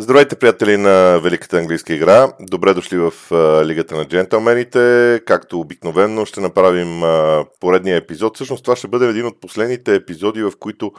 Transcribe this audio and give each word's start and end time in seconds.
Здравейте, 0.00 0.36
приятели 0.36 0.76
на 0.76 1.18
Великата 1.18 1.58
английска 1.58 1.94
игра. 1.94 2.32
Добре 2.40 2.74
дошли 2.74 2.98
в 2.98 3.12
а, 3.32 3.64
Лигата 3.64 3.96
на 3.96 4.04
джентълмените. 4.04 5.20
Както 5.26 5.60
обикновено 5.60 6.24
ще 6.24 6.40
направим 6.40 7.02
а, 7.02 7.44
поредния 7.60 7.96
епизод. 7.96 8.34
Всъщност 8.34 8.64
това 8.64 8.76
ще 8.76 8.88
бъде 8.88 9.06
един 9.08 9.26
от 9.26 9.40
последните 9.40 9.94
епизоди, 9.94 10.42
в 10.42 10.52
които 10.60 10.92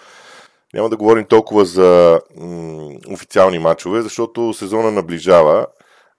няма 0.74 0.90
да 0.90 0.98
говорим 0.98 1.26
толкова 1.26 1.66
за 1.66 2.20
м- 2.38 2.90
официални 3.10 3.60
матчове, 3.60 4.02
защото 4.02 4.54
сезона 4.54 4.92
наближава. 4.92 5.68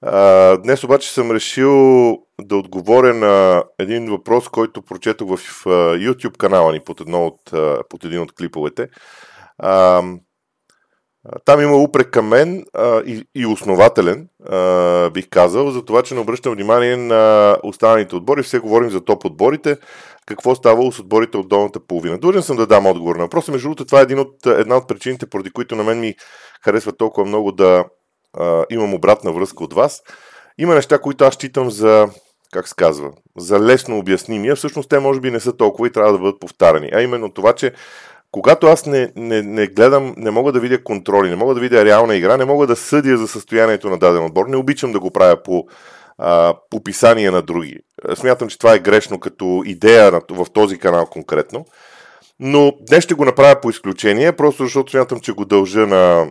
А, 0.01 0.57
днес 0.57 0.85
обаче 0.85 1.13
съм 1.13 1.31
решил 1.31 1.73
да 2.41 2.57
отговоря 2.57 3.15
на 3.15 3.65
един 3.79 4.11
въпрос, 4.11 4.49
който 4.49 4.83
прочетох 4.83 5.37
в 5.37 5.65
YouTube 5.65 6.37
канала 6.37 6.73
ни 6.73 6.81
под, 6.81 7.01
едно 7.01 7.27
от, 7.27 7.41
под 7.89 8.05
един 8.05 8.21
от 8.21 8.33
клиповете. 8.35 8.89
Там 11.45 11.61
има 11.61 11.77
упрек 11.77 12.11
към 12.11 12.29
мен 12.29 12.65
а, 12.75 13.01
и, 13.01 13.25
и 13.35 13.47
основателен, 13.47 14.29
а, 14.51 15.11
бих 15.11 15.29
казал, 15.29 15.71
за 15.71 15.85
това, 15.85 16.03
че 16.03 16.15
не 16.15 16.21
обръщам 16.21 16.55
внимание 16.55 16.97
на 16.97 17.57
останалите 17.63 18.17
отбори. 18.17 18.43
Все 18.43 18.59
говорим 18.59 18.91
за 18.91 19.01
топ 19.01 19.25
отборите. 19.25 19.77
Какво 20.27 20.55
ставало 20.55 20.93
с 20.93 20.99
отборите 20.99 21.37
от 21.37 21.49
долната 21.49 21.81
половина? 21.81 22.19
Длъжен 22.19 22.43
съм 22.43 22.57
да 22.57 22.67
дам 22.67 22.87
отговор 22.87 23.17
на 23.17 23.23
въпроса. 23.23 23.53
Между 23.53 23.65
другото, 23.65 23.85
това 23.85 24.01
е 24.01 24.03
един 24.03 24.19
от, 24.19 24.47
една 24.47 24.77
от 24.77 24.89
причините, 24.89 25.27
поради 25.27 25.51
които 25.51 25.77
на 25.77 25.85
мен 25.85 26.01
ми 26.01 26.15
харесва 26.65 26.93
толкова 26.93 27.27
много 27.27 27.53
да 27.53 27.85
а, 28.39 28.65
имам 28.71 28.95
обратна 28.95 29.33
връзка 29.33 29.65
от 29.65 29.75
вас. 29.75 30.03
Има 30.59 30.75
неща, 30.75 30.99
които 30.99 31.25
аз 31.25 31.35
считам 31.35 31.71
за, 31.71 32.09
как 32.53 32.69
се 32.69 32.75
казва, 32.77 33.11
за 33.39 33.61
лесно 33.61 33.99
обясними, 33.99 34.49
а 34.49 34.57
всъщност 34.57 34.89
те 34.89 34.99
може 34.99 35.21
би 35.21 35.31
не 35.31 35.41
са 35.41 35.57
толкова 35.57 35.87
и 35.87 35.93
трябва 35.93 36.13
да 36.13 36.19
бъдат 36.19 36.41
повтарани. 36.41 36.91
А 36.93 37.03
именно 37.03 37.33
това, 37.33 37.53
че 37.53 37.73
когато 38.33 38.67
аз 38.67 38.87
не, 38.87 39.13
не, 39.17 39.43
не 39.43 39.67
гледам, 39.67 40.15
не 40.17 40.31
мога 40.31 40.53
да 40.53 40.61
видя 40.61 40.85
контроли, 40.85 41.31
не 41.31 41.37
мога 41.37 41.55
да 41.55 41.61
видя 41.61 41.85
реална 41.85 42.17
игра, 42.17 42.37
не 42.37 42.45
мога 42.45 42.67
да 42.67 42.77
съдя 42.77 43.17
за 43.17 43.29
състоянието 43.29 43.91
на 43.91 43.99
даден 43.99 44.25
отбор, 44.25 44.47
не 44.47 44.57
обичам 44.57 44.93
да 44.93 45.01
го 45.01 45.11
правя 45.11 45.43
по, 45.43 45.67
а, 46.19 46.55
по 46.71 46.83
писание 46.83 47.31
на 47.31 47.43
други. 47.43 47.79
Смятам, 48.15 48.49
че 48.49 48.59
това 48.59 48.75
е 48.75 48.79
грешно 48.79 49.21
като 49.21 49.63
идея 49.67 50.21
в 50.31 50.47
този 50.53 50.79
канал 50.79 51.07
конкретно. 51.07 51.67
Но 52.41 52.73
днес 52.81 53.05
ще 53.05 53.15
го 53.15 53.25
направя 53.25 53.61
по 53.61 53.71
изключение, 53.71 54.33
просто 54.33 54.63
защото 54.63 54.91
смятам, 54.91 55.21
че 55.21 55.33
го 55.33 55.45
дължа 55.45 55.87
на, 55.87 56.31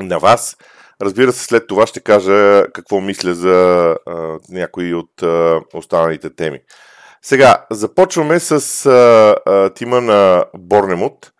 на 0.00 0.18
вас. 0.18 0.56
Разбира 1.02 1.32
се, 1.32 1.44
след 1.44 1.66
това 1.66 1.86
ще 1.86 2.00
кажа 2.00 2.64
какво 2.72 3.00
мисля 3.00 3.34
за 3.34 3.88
а, 4.06 4.38
някои 4.48 4.94
от 4.94 5.22
а, 5.22 5.60
останалите 5.74 6.34
теми. 6.34 6.60
Сега, 7.26 7.66
започваме 7.70 8.40
с 8.40 8.86
а, 8.86 9.36
а, 9.46 9.70
тима 9.70 10.00
на 10.00 10.44
Борнемут. 10.58 11.32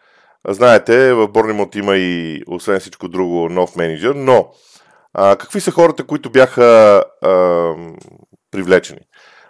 Знаете, 0.49 1.13
в 1.13 1.29
Борнемут 1.29 1.75
има 1.75 1.97
и, 1.97 2.43
освен 2.47 2.81
всичко 2.81 3.09
друго, 3.09 3.49
нов 3.49 3.77
менеджер, 3.77 4.15
но 4.15 4.49
а, 5.15 5.37
какви 5.37 5.61
са 5.61 5.71
хората, 5.71 6.07
които 6.07 6.31
бяха 6.31 6.65
а, 7.23 7.31
привлечени? 8.51 9.01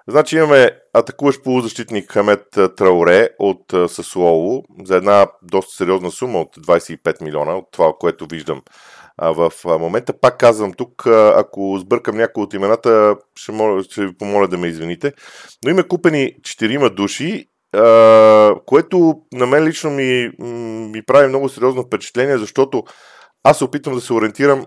Значи 0.08 0.36
имаме 0.36 0.70
атакуващ 0.94 1.44
полузащитник 1.44 2.12
Хамет 2.12 2.46
Трауре 2.76 3.28
от 3.38 3.90
Сасуоло 3.90 4.64
за 4.84 4.96
една 4.96 5.26
доста 5.42 5.74
сериозна 5.74 6.10
сума 6.10 6.40
от 6.40 6.56
25 6.56 7.22
милиона, 7.22 7.56
от 7.56 7.68
това, 7.72 7.92
което 8.00 8.26
виждам 8.30 8.62
в 9.22 9.52
момента. 9.64 10.20
Пак 10.20 10.38
казвам 10.38 10.72
тук, 10.72 11.06
ако 11.36 11.78
сбъркам 11.80 12.16
някои 12.16 12.42
от 12.42 12.54
имената, 12.54 13.16
ще, 13.36 13.52
моля, 13.52 13.82
ще 13.82 14.06
ви 14.06 14.16
помоля 14.18 14.48
да 14.48 14.58
ме 14.58 14.66
извините. 14.66 15.12
Но 15.64 15.70
има 15.70 15.88
купени 15.88 16.34
4 16.40 16.94
души, 16.94 17.46
което 18.66 19.14
на 19.32 19.46
мен 19.46 19.64
лично 19.64 19.90
ми, 19.90 20.30
ми 20.92 21.02
прави 21.02 21.28
много 21.28 21.48
сериозно 21.48 21.82
впечатление, 21.82 22.38
защото 22.38 22.82
аз 23.44 23.58
се 23.58 23.64
опитвам 23.64 23.94
да 23.94 24.00
се 24.00 24.12
ориентирам 24.12 24.66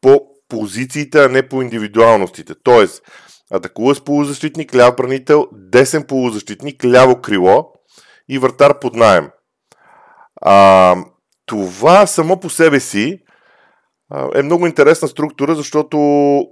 по 0.00 0.20
позициите, 0.48 1.24
а 1.24 1.28
не 1.28 1.48
по 1.48 1.62
индивидуалностите. 1.62 2.54
Тоест, 2.62 3.02
атакува 3.50 3.94
с 3.94 4.04
полузащитник, 4.04 4.74
ляв 4.74 4.96
бранител, 4.96 5.46
десен 5.52 6.04
полузащитник, 6.04 6.84
ляво 6.84 7.20
крило 7.20 7.72
и 8.28 8.38
вратар 8.38 8.78
под 8.78 8.94
найем. 8.94 9.30
А, 10.42 10.96
това 11.46 12.06
само 12.06 12.40
по 12.40 12.50
себе 12.50 12.80
си 12.80 13.18
е 14.34 14.42
много 14.42 14.66
интересна 14.66 15.08
структура, 15.08 15.54
защото 15.54 15.98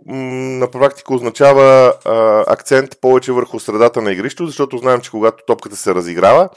на 0.07 0.71
практика 0.71 1.15
означава 1.15 1.95
а, 2.05 2.45
акцент 2.53 3.01
повече 3.01 3.33
върху 3.33 3.61
средата 3.61 4.03
на 4.03 4.13
игрището, 4.13 4.47
защото 4.47 4.79
знаем, 4.79 5.01
че 5.01 5.11
когато 5.11 5.45
топката 5.47 5.77
се 5.77 5.95
разиграва, 5.95 6.49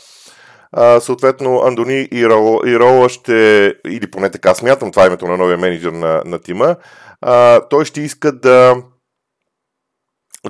а, 0.72 1.00
съответно 1.00 1.62
Андони 1.62 2.08
Ирола 2.12 3.10
ще, 3.10 3.74
или 3.88 4.12
поне 4.12 4.32
така 4.32 4.56
смятам, 4.56 4.92
това 4.92 5.04
е 5.04 5.08
името 5.08 5.28
на 5.28 5.38
новия 5.38 5.58
менеджер 5.58 5.92
на, 5.92 6.22
на 6.26 6.40
тима, 6.40 6.76
а, 7.22 7.62
той 7.70 7.86
ще 7.86 8.02
иска 8.02 8.32
да 8.32 8.76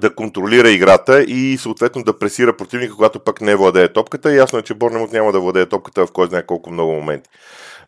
да 0.02 0.16
контролира 0.16 0.70
играта 0.70 1.24
и 1.24 1.58
съответно 1.58 2.04
да 2.04 2.20
пресира 2.20 2.58
противника, 2.58 2.96
когато 2.96 3.20
пък 3.20 3.42
не 3.42 3.56
владее 3.56 3.94
топката. 3.94 4.34
Ясно 4.34 4.60
е, 4.60 4.62
че 4.62 4.74
Борнемот 4.74 5.12
няма 5.12 5.32
да 5.32 5.40
владее 5.40 5.66
топката 5.66 6.06
в 6.06 6.12
кой 6.12 6.28
знае 6.28 6.46
колко 6.46 6.72
много 6.72 6.94
моменти. 6.94 7.30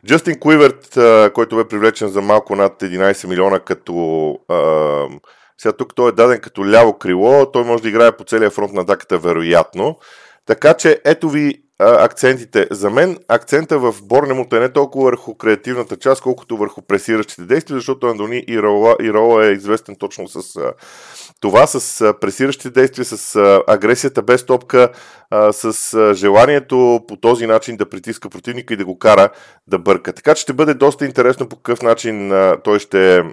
Джастин 0.07 0.39
Куиверт, 0.39 0.97
който 1.34 1.56
бе 1.56 1.67
привлечен 1.67 2.07
за 2.07 2.22
малко 2.22 2.56
над 2.56 2.81
11 2.81 3.28
милиона 3.28 3.59
като... 3.59 4.38
сега 5.57 5.72
тук 5.72 5.95
той 5.95 6.09
е 6.09 6.12
даден 6.12 6.39
като 6.39 6.66
ляво 6.66 6.97
крило, 6.97 7.51
той 7.51 7.63
може 7.63 7.84
да 7.84 7.89
играе 7.89 8.11
по 8.11 8.23
целия 8.23 8.50
фронт 8.50 8.73
на 8.73 8.81
атаката 8.81 9.17
вероятно. 9.17 9.97
Така 10.45 10.73
че 10.73 11.01
ето 11.06 11.29
ви 11.29 11.63
акцентите. 11.81 12.68
За 12.72 12.90
мен 12.90 13.18
акцента 13.28 13.80
в 13.80 13.96
Борнемут 14.03 14.53
е 14.53 14.59
не 14.59 14.69
толкова 14.69 15.06
върху 15.06 15.36
креативната 15.36 15.97
част, 15.97 16.22
колкото 16.22 16.58
върху 16.58 16.81
пресиращите 16.81 17.42
действия, 17.42 17.78
защото 17.78 18.08
Андони 18.08 18.44
Ирола, 18.47 18.96
Ирола 19.02 19.46
е 19.46 19.52
известен 19.52 19.96
точно 19.96 20.28
с 20.28 20.56
а, 20.56 20.74
това, 21.40 21.68
с 21.68 22.02
а, 22.02 22.20
пресиращите 22.20 22.70
действия, 22.70 23.06
с 23.06 23.36
а, 23.36 23.64
агресията 23.68 24.22
без 24.22 24.46
топка, 24.46 24.90
а, 25.30 25.53
с 25.53 25.94
а, 25.94 26.14
желанието 26.14 27.00
по 27.08 27.16
този 27.16 27.47
начин 27.47 27.78
да 27.78 27.90
притиска 27.90 28.30
противника 28.30 28.74
и 28.74 28.78
да 28.78 28.86
го 28.86 29.00
кара 29.00 29.30
да 29.68 29.80
бърка. 29.80 30.14
Така 30.14 30.36
че 30.36 30.41
ще 30.41 30.53
бъде 30.53 30.74
доста 30.74 31.06
интересно 31.06 31.50
по 31.50 31.56
какъв 31.56 31.81
начин 31.81 32.31
а, 32.31 32.58
той 32.64 32.80
ще 32.80 33.24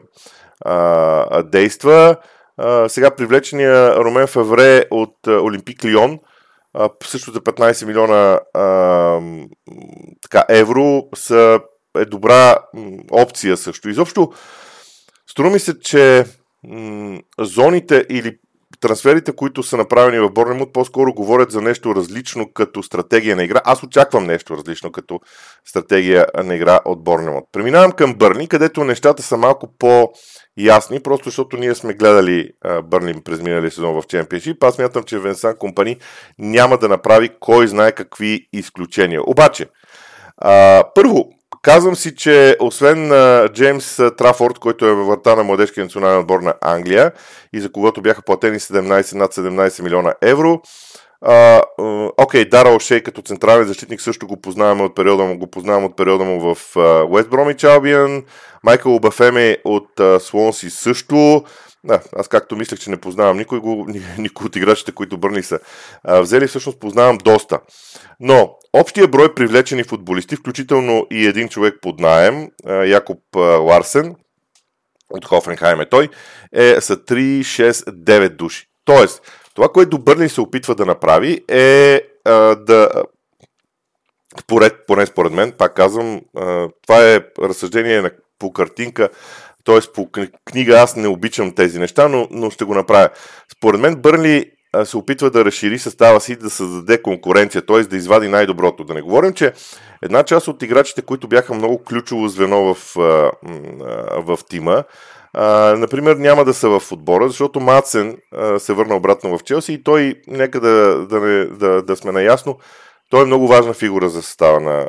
а, 0.64 1.42
действа. 1.42 2.16
А, 2.56 2.88
сега 2.88 3.10
привлечения 3.10 3.97
Ромен 3.97 4.26
Фавре 4.26 4.84
от 4.91 5.14
а, 5.26 5.41
Олимпик 5.41 5.84
Лион– 5.84 6.19
а, 6.78 6.90
също 7.04 7.32
за 7.32 7.40
15 7.40 7.86
милиона 7.86 8.40
а, 8.54 8.62
така, 10.22 10.44
евро 10.48 11.08
са, 11.14 11.60
е 11.98 12.04
добра 12.04 12.56
опция 13.10 13.56
също. 13.56 13.88
Изобщо, 13.88 14.32
струва 15.30 15.50
ми 15.50 15.58
се, 15.58 15.80
че 15.80 16.24
м- 16.64 17.20
зоните 17.40 18.06
или 18.10 18.38
трансферите, 18.80 19.32
които 19.32 19.62
са 19.62 19.76
направени 19.76 20.18
в 20.18 20.30
Борнемут, 20.30 20.72
по-скоро 20.72 21.14
говорят 21.14 21.50
за 21.50 21.60
нещо 21.60 21.94
различно 21.94 22.52
като 22.52 22.82
стратегия 22.82 23.36
на 23.36 23.44
игра. 23.44 23.60
Аз 23.64 23.82
очаквам 23.82 24.24
нещо 24.24 24.56
различно 24.56 24.92
като 24.92 25.20
стратегия 25.64 26.26
на 26.44 26.54
игра 26.54 26.80
от 26.84 27.04
Борнемут. 27.04 27.44
Преминавам 27.52 27.92
към 27.92 28.14
Бърни, 28.14 28.48
където 28.48 28.84
нещата 28.84 29.22
са 29.22 29.36
малко 29.36 29.74
по- 29.78 30.12
ясни, 30.58 31.00
просто 31.00 31.24
защото 31.24 31.56
ние 31.56 31.74
сме 31.74 31.94
гледали 31.94 32.50
Бърни 32.84 33.22
през 33.22 33.40
миналия 33.40 33.70
сезон 33.70 34.02
в 34.02 34.06
Чемпионшип. 34.06 34.64
Аз 34.64 34.78
мятам, 34.78 35.02
че 35.02 35.18
Венсан 35.18 35.56
Компани 35.58 35.96
няма 36.38 36.78
да 36.78 36.88
направи 36.88 37.30
кой 37.40 37.68
знае 37.68 37.92
какви 37.92 38.48
изключения. 38.52 39.20
Обаче, 39.26 39.66
а, 40.36 40.84
първо, 40.94 41.30
казвам 41.62 41.96
си, 41.96 42.14
че 42.14 42.56
освен 42.60 43.12
Джеймс 43.48 43.96
Трафорд, 43.96 44.58
който 44.58 44.86
е 44.86 44.94
врата 44.94 45.36
на 45.36 45.42
младежкия 45.42 45.84
национален 45.84 46.19
отбор 46.19 46.41
на 46.41 46.54
Англия 46.60 47.12
и 47.52 47.60
за 47.60 47.72
когото 47.72 48.02
бяха 48.02 48.22
платени 48.22 48.58
17 48.58 49.14
над 49.14 49.34
17 49.34 49.82
милиона 49.82 50.14
евро, 50.22 50.62
Окей, 51.22 52.44
okay, 52.44 52.48
Дара 52.48 52.74
Ошей 52.74 53.00
като 53.00 53.22
централен 53.22 53.66
защитник 53.66 54.00
също 54.00 54.26
го 54.26 54.40
познаваме 54.40 54.82
от 54.82 54.96
периода 54.96 55.24
му, 55.24 55.38
го 55.38 55.46
познавам 55.46 55.84
от 55.84 55.96
периода 55.96 56.24
му 56.24 56.54
в 56.54 56.76
Уест 57.10 57.30
Бромич 57.30 57.64
Албиан. 57.64 58.24
Майкъл 58.64 58.94
Обафеме 58.94 59.56
от 59.64 59.88
Слонси 60.20 60.70
също. 60.70 61.44
Да, 61.84 62.00
аз 62.16 62.28
както 62.28 62.56
мислех, 62.56 62.81
че 62.81 62.90
не 62.90 62.96
познавам 62.96 63.37
никой, 63.37 63.60
го, 63.60 63.87
никой 64.19 64.46
от 64.46 64.56
играчите, 64.56 64.93
които 64.93 65.19
Бърни 65.19 65.43
са 65.43 65.58
а, 66.04 66.20
взели, 66.20 66.46
всъщност 66.46 66.81
познавам 66.81 67.19
доста. 67.19 67.60
Но 68.20 68.56
общия 68.72 69.08
брой 69.08 69.34
привлечени 69.34 69.84
футболисти, 69.84 70.37
включително 70.37 71.06
и 71.10 71.26
един 71.26 71.48
човек 71.48 71.75
под 71.82 72.00
наем, 72.00 72.48
а, 72.66 72.72
Якоб 72.72 73.19
а, 73.37 73.40
Ларсен, 73.40 74.14
от 75.10 75.25
Хофенхайм 75.25 75.81
е 75.81 75.88
той, 75.88 76.08
е, 76.52 76.81
са 76.81 76.96
3, 76.96 77.40
6, 77.40 77.90
9 77.90 78.37
души. 78.37 78.66
Тоест, 78.84 79.22
това, 79.58 79.69
което 79.69 79.99
Бърли 79.99 80.28
се 80.28 80.40
опитва 80.40 80.75
да 80.75 80.87
направи 80.87 81.44
е 81.49 82.00
а, 82.25 82.32
да 82.55 82.88
поред, 84.46 84.75
поне 84.87 85.06
според 85.06 85.32
мен, 85.32 85.52
пак 85.58 85.75
казвам, 85.75 86.20
а, 86.37 86.69
това 86.87 87.14
е 87.14 87.20
разсъждение 87.43 88.02
на, 88.02 88.10
по 88.38 88.52
картинка, 88.52 89.08
т.е. 89.64 89.78
по 89.94 90.08
книга 90.44 90.75
аз 90.75 90.96
не 90.96 91.08
обичам 91.08 91.55
тези 91.55 91.78
неща, 91.78 92.08
но, 92.08 92.28
но 92.31 92.50
ще 92.50 92.64
го 92.64 92.75
направя. 92.75 93.08
Според 93.56 93.81
мен 93.81 93.96
Бърли 93.96 94.50
се 94.84 94.96
опитва 94.96 95.31
да 95.31 95.44
разшири 95.44 95.78
състава 95.78 96.20
си, 96.20 96.37
да 96.37 96.50
създаде 96.50 97.02
конкуренция, 97.02 97.66
т.е. 97.66 97.82
да 97.82 97.96
извади 97.96 98.28
най-доброто. 98.28 98.84
Да 98.84 98.94
не 98.94 99.02
говорим, 99.02 99.32
че 99.32 99.52
една 100.02 100.22
част 100.22 100.49
от 100.49 100.62
играчите, 100.62 101.02
които 101.02 101.28
бяха 101.28 101.55
много 101.55 101.78
ключово 101.84 102.28
звено 102.28 102.75
в, 102.75 102.94
в 104.16 104.38
тима, 104.49 104.84
например, 105.78 106.16
няма 106.16 106.44
да 106.44 106.54
са 106.54 106.80
в 106.80 106.92
отбора, 106.92 107.28
защото 107.28 107.60
Мацен 107.60 108.16
се 108.58 108.72
върна 108.72 108.96
обратно 108.96 109.38
в 109.38 109.44
Челси 109.44 109.72
и 109.72 109.82
той, 109.82 110.14
нека 110.26 110.60
да, 110.60 111.06
да, 111.06 111.20
не, 111.20 111.44
да, 111.44 111.82
да 111.82 111.96
сме 111.96 112.12
наясно, 112.12 112.58
той 113.10 113.22
е 113.22 113.26
много 113.26 113.48
важна 113.48 113.75
фигура 113.75 114.08
за 114.08 114.22
състава 114.22 114.60
на, 114.60 114.86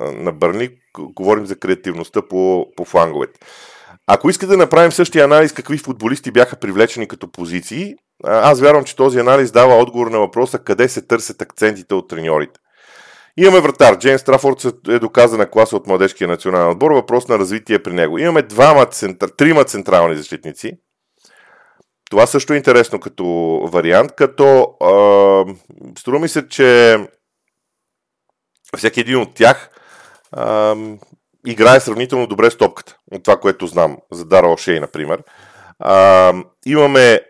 на 0.00 0.32
Бърни. 0.32 0.68
Говорим 0.98 1.46
за 1.46 1.56
креативността 1.56 2.22
по, 2.22 2.66
по 2.76 2.84
фланговете. 2.84 3.40
Ако 4.06 4.30
искате 4.30 4.50
да 4.50 4.56
направим 4.56 4.92
същия 4.92 5.24
анализ 5.24 5.52
какви 5.52 5.78
футболисти 5.78 6.30
бяха 6.30 6.56
привлечени 6.56 7.08
като 7.08 7.32
позиции, 7.32 7.94
аз 8.24 8.60
вярвам, 8.60 8.84
че 8.84 8.96
този 8.96 9.18
анализ 9.18 9.50
дава 9.50 9.74
отговор 9.74 10.06
на 10.06 10.18
въпроса 10.18 10.58
къде 10.58 10.88
се 10.88 11.06
търсят 11.06 11.42
акцентите 11.42 11.94
от 11.94 12.08
треньорите. 12.08 12.60
Имаме 13.36 13.60
вратар. 13.60 13.98
Джейн 13.98 14.18
Страфорд 14.18 14.64
е 14.88 14.98
доказана 14.98 15.50
класа 15.50 15.76
от 15.76 15.86
младежкия 15.86 16.28
национален 16.28 16.68
отбор. 16.68 16.90
Въпрос 16.90 17.28
на 17.28 17.38
развитие 17.38 17.82
при 17.82 17.92
него. 17.92 18.18
Имаме 18.18 18.42
двама, 18.42 18.86
центр... 18.86 19.26
трима 19.36 19.64
централни 19.64 20.16
защитници. 20.16 20.72
Това 22.10 22.26
също 22.26 22.52
е 22.52 22.56
интересно 22.56 23.00
като 23.00 23.24
вариант, 23.72 24.12
като 24.16 24.76
а, 24.80 24.90
струва 25.98 26.18
ми 26.18 26.28
се, 26.28 26.48
че 26.48 26.98
всеки 28.76 29.00
един 29.00 29.16
от 29.16 29.34
тях 29.34 29.70
а, 30.32 30.76
играе 31.46 31.80
сравнително 31.80 32.26
добре 32.26 32.50
с 32.50 32.56
топката. 32.56 32.96
От 33.12 33.22
това, 33.22 33.36
което 33.36 33.66
знам 33.66 33.98
за 34.12 34.24
Дара 34.24 34.48
Ошей, 34.48 34.80
например. 34.80 35.22
А, 35.78 36.32
имаме 36.66 37.20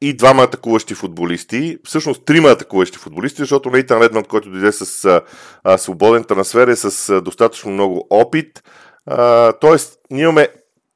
и 0.00 0.16
двама 0.16 0.42
атакуващи 0.42 0.94
футболисти, 0.94 1.78
всъщност 1.84 2.24
трима 2.24 2.48
атакуващи 2.48 2.98
футболисти, 2.98 3.42
защото 3.42 3.70
Нейтан 3.70 4.02
Редмонд, 4.02 4.28
който 4.28 4.50
дойде 4.50 4.72
с 4.72 5.22
а, 5.64 5.78
свободен 5.78 6.24
трансфер 6.24 6.68
е 6.68 6.76
с 6.76 7.08
а, 7.08 7.20
достатъчно 7.20 7.70
много 7.70 8.06
опит. 8.10 8.62
А, 9.06 9.52
тоест, 9.52 9.98
ние 10.10 10.22
имаме 10.22 10.48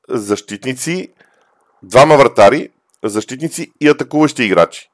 защитници, 0.09 1.09
двама 1.83 2.17
вратари, 2.17 2.69
защитници 3.05 3.73
и 3.81 3.89
атакуващи 3.89 4.45
играчи. 4.45 4.91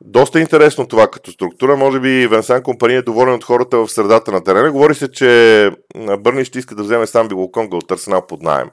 Доста 0.00 0.40
интересно 0.40 0.88
това 0.88 1.08
като 1.08 1.30
структура. 1.30 1.76
Може 1.76 2.00
би 2.00 2.26
Венсан 2.26 2.62
Компания 2.62 2.98
е 2.98 3.02
доволен 3.02 3.34
от 3.34 3.44
хората 3.44 3.76
в 3.76 3.88
средата 3.88 4.32
на 4.32 4.44
терена. 4.44 4.72
Говори 4.72 4.94
се, 4.94 5.12
че 5.12 5.70
Бърни 6.18 6.44
ще 6.44 6.58
иска 6.58 6.74
да 6.74 6.82
вземе 6.82 7.06
сам 7.06 7.28
Билоконга 7.28 7.76
от 7.76 7.90
Арсенал 7.90 8.26
под 8.26 8.42
найем. 8.42 8.70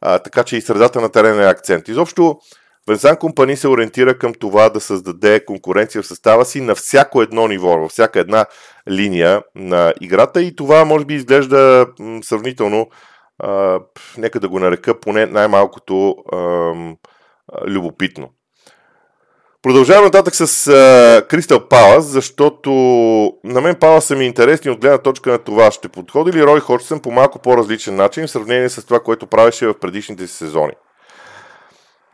А, 0.00 0.18
така 0.18 0.44
че 0.44 0.56
и 0.56 0.60
средата 0.60 1.00
на 1.00 1.08
терена 1.08 1.44
е 1.44 1.50
акцент. 1.50 1.88
Изобщо 1.88 2.38
Венсан 2.88 3.16
Компани 3.16 3.56
се 3.56 3.68
ориентира 3.68 4.18
към 4.18 4.34
това 4.34 4.68
да 4.68 4.80
създаде 4.80 5.44
конкуренция 5.44 6.02
в 6.02 6.06
състава 6.06 6.44
си 6.44 6.60
на 6.60 6.74
всяко 6.74 7.22
едно 7.22 7.48
ниво, 7.48 7.78
във 7.78 7.90
всяка 7.90 8.20
една 8.20 8.46
линия 8.90 9.42
на 9.54 9.94
играта 10.00 10.42
и 10.42 10.56
това 10.56 10.84
може 10.84 11.04
би 11.04 11.14
изглежда 11.14 11.86
сравнително, 12.22 12.88
а, 13.38 13.80
нека 14.18 14.40
да 14.40 14.48
го 14.48 14.58
нарека 14.58 15.00
поне 15.00 15.26
най-малкото 15.26 16.16
а, 16.32 16.38
любопитно. 17.66 18.28
Продължавам 19.62 20.04
нататък 20.04 20.34
с 20.34 20.66
Кристал 21.28 21.68
Палас, 21.68 22.04
защото 22.04 22.70
на 23.44 23.60
мен 23.60 23.74
Палас 23.74 24.04
са 24.04 24.16
ми 24.16 24.26
интересни 24.26 24.70
от 24.70 24.80
гледна 24.80 24.98
точка 24.98 25.30
на 25.30 25.38
това. 25.38 25.70
Ще 25.70 25.88
подходи 25.88 26.32
ли 26.32 26.44
Рой 26.44 26.60
Ходжсън 26.60 27.00
по 27.00 27.10
малко 27.10 27.38
по-различен 27.38 27.96
начин 27.96 28.26
в 28.26 28.30
сравнение 28.30 28.68
с 28.68 28.86
това, 28.86 29.00
което 29.00 29.26
правеше 29.26 29.66
в 29.66 29.78
предишните 29.80 30.26
си 30.26 30.34
сезони? 30.34 30.72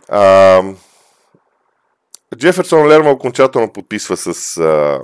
А, 0.08 0.62
Джеферсон 2.36 2.88
Лерма 2.88 3.10
окончателно 3.10 3.72
подписва 3.72 4.16
с... 4.16 4.56
А, 4.56 5.00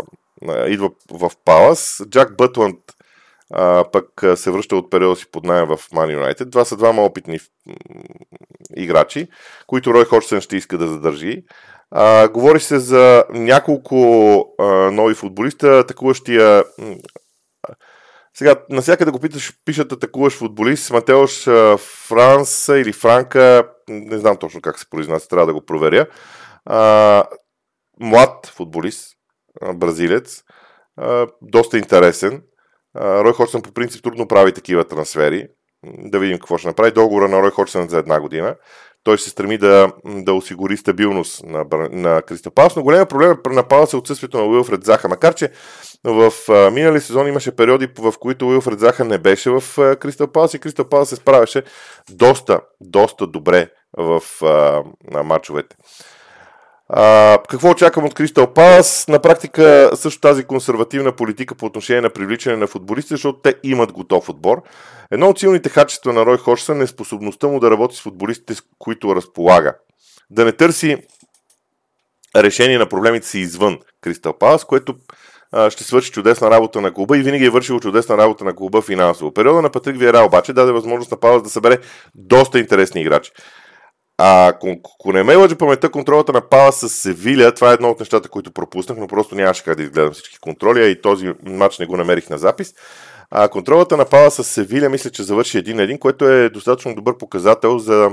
идва 0.69 0.91
в 1.11 1.31
Палас. 1.45 2.03
Джак 2.11 2.37
Бътланд 2.37 2.79
а, 3.51 3.85
пък 3.93 4.25
се 4.35 4.51
връща 4.51 4.77
от 4.77 4.91
периода 4.91 5.17
си 5.17 5.27
под 5.33 5.45
найем 5.45 5.67
в 5.67 5.77
Man 5.77 6.19
United. 6.19 6.53
Това 6.53 6.65
са 6.65 6.77
двама 6.77 7.03
опитни 7.03 7.41
играчи, 8.77 9.29
които 9.67 9.95
Рой 9.95 10.05
Ходжсън 10.05 10.41
ще 10.41 10.57
иска 10.57 10.79
да 10.79 10.87
задържи. 10.87 11.45
А, 11.91 12.29
говори 12.29 12.61
се 12.61 12.79
за 12.79 13.25
няколко 13.31 14.39
а, 14.59 14.65
нови 14.91 15.15
футболиста, 15.15 15.79
атакуващия 15.79 16.65
сега, 18.37 18.55
насякъде 18.71 19.11
го 19.11 19.21
питаш, 19.21 19.53
пишат 19.65 19.93
атакуваш 19.93 20.39
футболист, 20.39 20.91
Матеош 20.91 21.49
Франса 21.79 22.79
или 22.79 22.93
Франка, 22.93 23.69
не 23.89 24.19
знам 24.19 24.37
точно 24.37 24.61
как 24.61 24.79
се 24.79 24.91
произнася, 24.91 25.29
трябва 25.29 25.47
да 25.47 25.53
го 25.53 25.67
проверя. 25.67 26.07
А, 26.65 27.25
млад 28.01 28.47
футболист, 28.47 29.17
бразилец, 29.75 30.43
а, 30.97 31.27
доста 31.43 31.79
интересен. 31.79 32.43
А, 32.95 33.25
Рой 33.25 33.33
Ходжсън 33.33 33.63
по 33.63 33.73
принцип 33.73 34.03
трудно 34.03 34.29
прави 34.29 34.53
такива 34.53 34.85
трансфери. 34.85 35.49
Да 35.85 36.19
видим 36.19 36.39
какво 36.39 36.59
ще 36.59 36.69
направи. 36.69 36.91
Договора 36.91 37.29
на 37.29 37.43
Рой 37.43 37.51
Ходжсън 37.51 37.89
за 37.89 37.99
една 37.99 38.21
година 38.21 38.57
той 39.05 39.19
се 39.19 39.31
стреми 39.31 39.59
да, 39.59 39.93
да 40.05 40.35
осигури 40.35 40.77
стабилност 40.77 41.43
на, 41.45 41.65
на 41.91 42.23
Кристал 42.23 42.53
Палас, 42.53 42.77
но 42.77 42.83
големия 42.83 43.07
проблем 43.07 43.37
на 43.47 43.63
Палас 43.63 43.93
е 43.93 43.97
отсъствието 43.97 44.39
на 44.39 44.45
Уилфред 44.45 44.85
Заха, 44.85 45.09
макар 45.09 45.35
че 45.35 45.51
в 46.05 46.33
а, 46.49 46.71
минали 46.71 47.01
сезон 47.01 47.29
имаше 47.29 47.57
периоди, 47.57 47.89
в 47.99 48.15
които 48.21 48.49
Уилфред 48.49 48.79
Заха 48.79 49.05
не 49.05 49.19
беше 49.19 49.51
в 49.51 49.63
Кристал 49.97 50.27
Палас 50.27 50.55
и 50.55 50.59
Кристал 50.59 50.85
Палас 50.85 51.09
се 51.09 51.17
справяше 51.17 51.63
доста, 52.11 52.61
доста 52.81 53.27
добре 53.27 53.69
в 53.99 54.23
а, 54.43 54.83
на 55.11 55.23
матчовете. 55.23 55.77
А, 56.93 57.39
какво 57.49 57.71
очаквам 57.71 58.05
от 58.05 58.15
Кристал 58.15 58.55
Палас? 58.55 59.09
На 59.09 59.19
практика 59.19 59.91
също 59.95 60.21
тази 60.21 60.45
консервативна 60.45 61.13
политика 61.13 61.55
по 61.55 61.67
отношение 61.67 62.01
на 62.01 62.11
привличане 62.11 62.57
на 62.57 62.67
футболисти, 62.67 63.09
защото 63.09 63.39
те 63.39 63.55
имат 63.63 63.93
готов 63.93 64.29
отбор. 64.29 64.63
Едно 65.11 65.29
от 65.29 65.39
силните 65.39 65.71
качества 65.71 66.13
на 66.13 66.27
Рой 66.27 66.39
Ходжсън 66.39 66.83
е 66.83 66.87
способността 66.87 67.47
му 67.47 67.61
да 67.61 67.71
работи 67.71 67.97
с 67.97 68.01
футболистите, 68.01 68.55
с 68.55 68.63
които 68.79 69.17
разполага. 69.17 69.75
Да 70.31 70.45
не 70.45 70.53
търси 70.53 70.97
решение 72.37 72.79
на 72.79 72.87
проблемите 72.87 73.27
си 73.27 73.39
извън 73.39 73.79
Кристал 74.01 74.39
Палас, 74.39 74.65
което 74.65 74.95
ще 75.69 75.85
свърши 75.85 76.13
чудесна 76.13 76.51
работа 76.51 76.81
на 76.81 76.95
клуба 76.95 77.19
и 77.19 77.23
винаги 77.23 77.45
е 77.45 77.51
вършил 77.51 77.81
чудесна 77.81 78.17
работа 78.17 78.45
на 78.45 78.55
клуба 78.55 78.83
финансово. 78.83 79.35
Периода 79.35 79.63
на 79.63 79.71
Патрик 79.71 79.97
Виера 79.97 80.19
обаче 80.19 80.53
даде 80.53 80.73
възможност 80.73 81.11
на 81.11 81.21
Палас 81.21 81.43
да 81.43 81.49
събере 81.49 81.79
доста 82.15 82.59
интересни 82.59 83.01
играчи. 83.01 83.33
А 84.23 84.49
ако 84.49 85.13
не 85.13 85.23
ме 85.23 85.37
лъжи 85.37 85.55
паметта, 85.55 85.91
контролата 85.91 86.33
на 86.33 86.41
Пала 86.41 86.73
с 86.73 86.89
Севиля, 86.89 87.55
това 87.55 87.71
е 87.71 87.75
едно 87.75 87.91
от 87.91 88.01
нещата, 88.01 88.29
които 88.29 88.53
пропуснах, 88.53 88.99
но 88.99 89.07
просто 89.07 89.35
нямаше 89.35 89.65
как 89.65 89.77
да 89.77 89.83
изгледам 89.83 90.13
всички 90.13 90.39
контроли, 90.39 90.83
а 90.83 90.87
и 90.87 91.01
този 91.01 91.33
матч 91.43 91.79
не 91.79 91.87
го 91.87 91.97
намерих 91.97 92.31
на 92.31 92.39
запис. 92.39 92.75
А 93.31 93.49
контролата 93.49 93.97
на 93.97 94.05
Пала 94.05 94.31
с 94.31 94.45
Севиля 94.45 94.89
мисля, 94.89 95.11
че 95.11 95.23
завърши 95.23 95.59
един 95.59 95.77
на 95.77 95.83
един, 95.83 95.99
което 95.99 96.29
е 96.29 96.49
достатъчно 96.49 96.95
добър 96.95 97.19
показател 97.19 97.79
за 97.79 98.11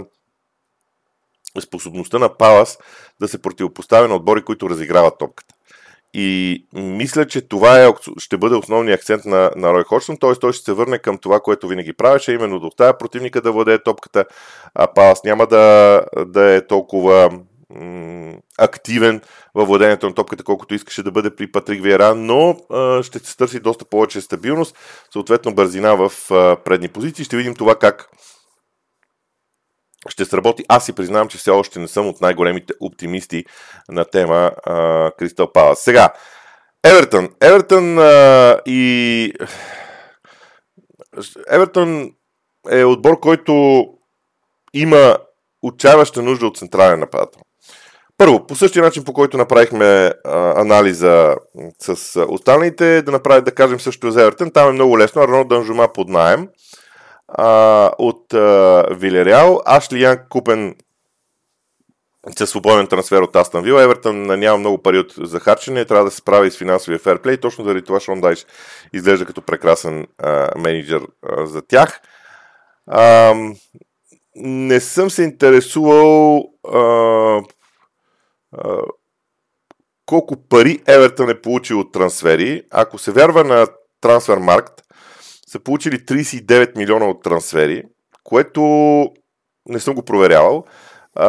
способността 1.61 2.19
на 2.19 2.37
Палас 2.37 2.77
да 3.21 3.27
се 3.27 3.41
противопоставя 3.41 4.07
на 4.07 4.15
отбори, 4.15 4.41
които 4.41 4.69
разиграват 4.69 5.17
топката. 5.19 5.55
И 6.13 6.65
мисля, 6.73 7.27
че 7.27 7.41
това 7.41 7.83
е, 7.83 7.93
ще 8.17 8.37
бъде 8.37 8.55
основният 8.55 8.99
акцент 8.99 9.25
на, 9.25 9.51
на 9.55 9.73
Рой 9.73 9.83
Ходжсън, 9.83 10.17
т.е. 10.17 10.35
той 10.35 10.53
ще 10.53 10.63
се 10.65 10.73
върне 10.73 10.99
към 10.99 11.17
това, 11.17 11.39
което 11.39 11.67
винаги 11.67 11.93
правеше, 11.93 12.33
именно 12.33 12.59
да 12.59 12.67
оставя 12.67 12.97
противника 12.97 13.41
да 13.41 13.51
владее 13.51 13.83
топката, 13.83 14.25
а 14.75 14.87
Палас 14.87 15.23
няма 15.23 15.47
да, 15.47 16.01
да 16.25 16.53
е 16.55 16.67
толкова 16.67 17.29
м- 17.75 18.33
активен 18.57 19.21
във 19.55 19.67
владението 19.67 20.07
на 20.07 20.13
топката, 20.13 20.43
колкото 20.43 20.73
искаше 20.75 21.03
да 21.03 21.11
бъде 21.11 21.35
при 21.35 21.51
Патрик 21.51 21.83
Виера, 21.83 22.15
но 22.15 22.57
а, 22.69 23.03
ще 23.03 23.19
се 23.19 23.37
търси 23.37 23.59
доста 23.59 23.85
повече 23.85 24.21
стабилност, 24.21 24.75
съответно 25.13 25.55
бързина 25.55 25.95
в 25.95 26.11
а, 26.31 26.55
предни 26.55 26.87
позиции. 26.87 27.25
Ще 27.25 27.37
видим 27.37 27.55
това 27.55 27.75
как 27.75 28.09
ще 30.09 30.25
сработи. 30.25 30.65
Аз 30.67 30.85
си 30.85 30.93
признавам, 30.93 31.27
че 31.27 31.37
все 31.37 31.51
още 31.51 31.79
не 31.79 31.87
съм 31.87 32.07
от 32.07 32.21
най-големите 32.21 32.73
оптимисти 32.81 33.45
на 33.89 34.05
тема 34.05 34.51
Кристал 35.17 35.51
Палас. 35.51 35.79
Сега, 35.79 36.13
Евертън. 36.83 37.29
Евертън 37.41 37.99
а, 37.99 38.59
и... 38.65 39.33
Евертън 41.51 42.11
е 42.71 42.83
отбор, 42.83 43.19
който 43.19 43.83
има 44.73 45.17
отчаяваща 45.61 46.21
нужда 46.21 46.47
от 46.47 46.57
централен 46.57 46.99
нападател. 46.99 47.41
Първо, 48.17 48.47
по 48.47 48.55
същия 48.55 48.83
начин, 48.83 49.03
по 49.03 49.13
който 49.13 49.37
направихме 49.37 49.85
а, 49.85 50.61
анализа 50.61 51.35
с 51.81 52.21
останалите, 52.29 53.01
да 53.01 53.11
направим, 53.11 53.43
да 53.43 53.55
кажем 53.55 53.79
също 53.79 54.11
за 54.11 54.21
Евертън, 54.21 54.51
там 54.51 54.69
е 54.69 54.71
много 54.71 54.99
лесно. 54.99 55.21
Арно 55.21 55.43
Данжума 55.43 55.87
под 55.93 56.09
найем 56.09 56.47
а, 57.27 57.91
от 57.97 58.33
а, 58.33 58.85
Вилереал. 58.91 59.61
Ашли 59.65 60.01
Ян 60.01 60.17
купен 60.29 60.75
със 62.37 62.49
свободен 62.49 62.87
трансфер 62.87 63.21
от 63.21 63.35
Астан 63.35 63.63
Вил. 63.63 63.73
Евертън 63.73 64.39
няма 64.39 64.57
много 64.57 64.77
пари 64.77 64.99
от 64.99 65.13
захарчене, 65.17 65.85
трябва 65.85 66.05
да 66.05 66.11
се 66.11 66.17
справи 66.17 66.51
с 66.51 66.57
финансовия 66.57 66.99
ферплей. 66.99 67.37
Точно 67.37 67.63
заради 67.63 67.85
това 67.85 67.99
Шон 67.99 68.21
Дайш 68.21 68.45
изглежда 68.93 69.25
като 69.25 69.41
прекрасен 69.41 70.07
а, 70.17 70.49
менеджер 70.57 71.01
а, 71.29 71.45
за 71.45 71.61
тях. 71.61 72.01
А, 72.87 73.35
не 74.35 74.79
съм 74.79 75.09
се 75.09 75.23
интересувал 75.23 76.37
а, 76.73 76.79
а, 78.51 78.81
колко 80.05 80.35
пари 80.49 80.79
Евертън 80.87 81.29
е 81.29 81.41
получил 81.41 81.79
от 81.79 81.91
трансфери. 81.91 82.63
Ако 82.71 82.97
се 82.97 83.11
вярва 83.11 83.43
на 83.43 83.67
Трансфермаркт, 84.01 84.81
са 85.51 85.59
получили 85.59 86.05
39 86.05 86.77
милиона 86.77 87.05
от 87.05 87.23
трансфери, 87.23 87.83
което 88.23 88.61
не 89.69 89.79
съм 89.79 89.95
го 89.95 90.03
проверявал 90.03 90.63
а, 91.15 91.27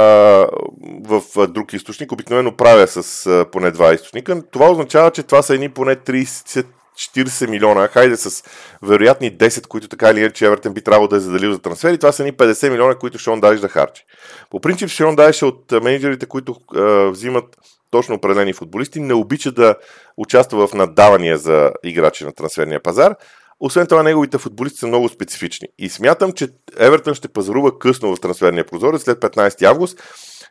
в 1.04 1.46
друг 1.46 1.72
източник. 1.72 2.12
Обикновено 2.12 2.56
правя 2.56 2.86
с 2.86 3.26
а, 3.26 3.46
поне 3.52 3.70
два 3.70 3.94
източника. 3.94 4.42
Това 4.50 4.70
означава, 4.70 5.10
че 5.10 5.22
това 5.22 5.42
са 5.42 5.54
едни 5.54 5.68
поне 5.68 5.96
30 5.96 6.66
40 6.98 7.48
милиона, 7.48 7.88
хайде 7.88 8.16
с 8.16 8.44
вероятни 8.82 9.36
10, 9.36 9.66
които 9.66 9.88
така 9.88 10.10
или 10.10 10.20
иначе 10.20 10.46
Евертен 10.46 10.74
би 10.74 10.82
трябвало 10.82 11.08
да 11.08 11.16
е 11.16 11.20
задалил 11.20 11.52
за 11.52 11.58
трансфери, 11.58 11.98
това 11.98 12.12
са 12.12 12.24
ни 12.24 12.32
50 12.32 12.70
милиона, 12.70 12.94
които 12.94 13.18
Шон 13.18 13.40
Дайш 13.40 13.60
да 13.60 13.68
харчи. 13.68 14.04
По 14.50 14.60
принцип 14.60 14.88
Шон 14.88 15.16
Дайш 15.16 15.42
е 15.42 15.44
от 15.44 15.72
менеджерите, 15.72 16.26
които 16.26 16.56
а, 16.74 17.10
взимат 17.10 17.44
точно 17.90 18.14
определени 18.14 18.52
футболисти, 18.52 19.00
не 19.00 19.14
обича 19.14 19.52
да 19.52 19.74
участва 20.16 20.66
в 20.66 20.74
надавания 20.74 21.38
за 21.38 21.72
играчи 21.84 22.24
на 22.24 22.32
трансферния 22.32 22.82
пазар. 22.82 23.14
Освен 23.60 23.86
това, 23.86 24.02
неговите 24.02 24.38
футболисти 24.38 24.78
са 24.78 24.86
много 24.86 25.08
специфични. 25.08 25.68
И 25.78 25.88
смятам, 25.88 26.32
че 26.32 26.48
Евертън 26.78 27.14
ще 27.14 27.28
пазарува 27.28 27.78
късно 27.78 28.16
в 28.16 28.20
трансферния 28.20 28.66
прозорец 28.66 29.02
след 29.02 29.18
15 29.18 29.62
август 29.62 29.98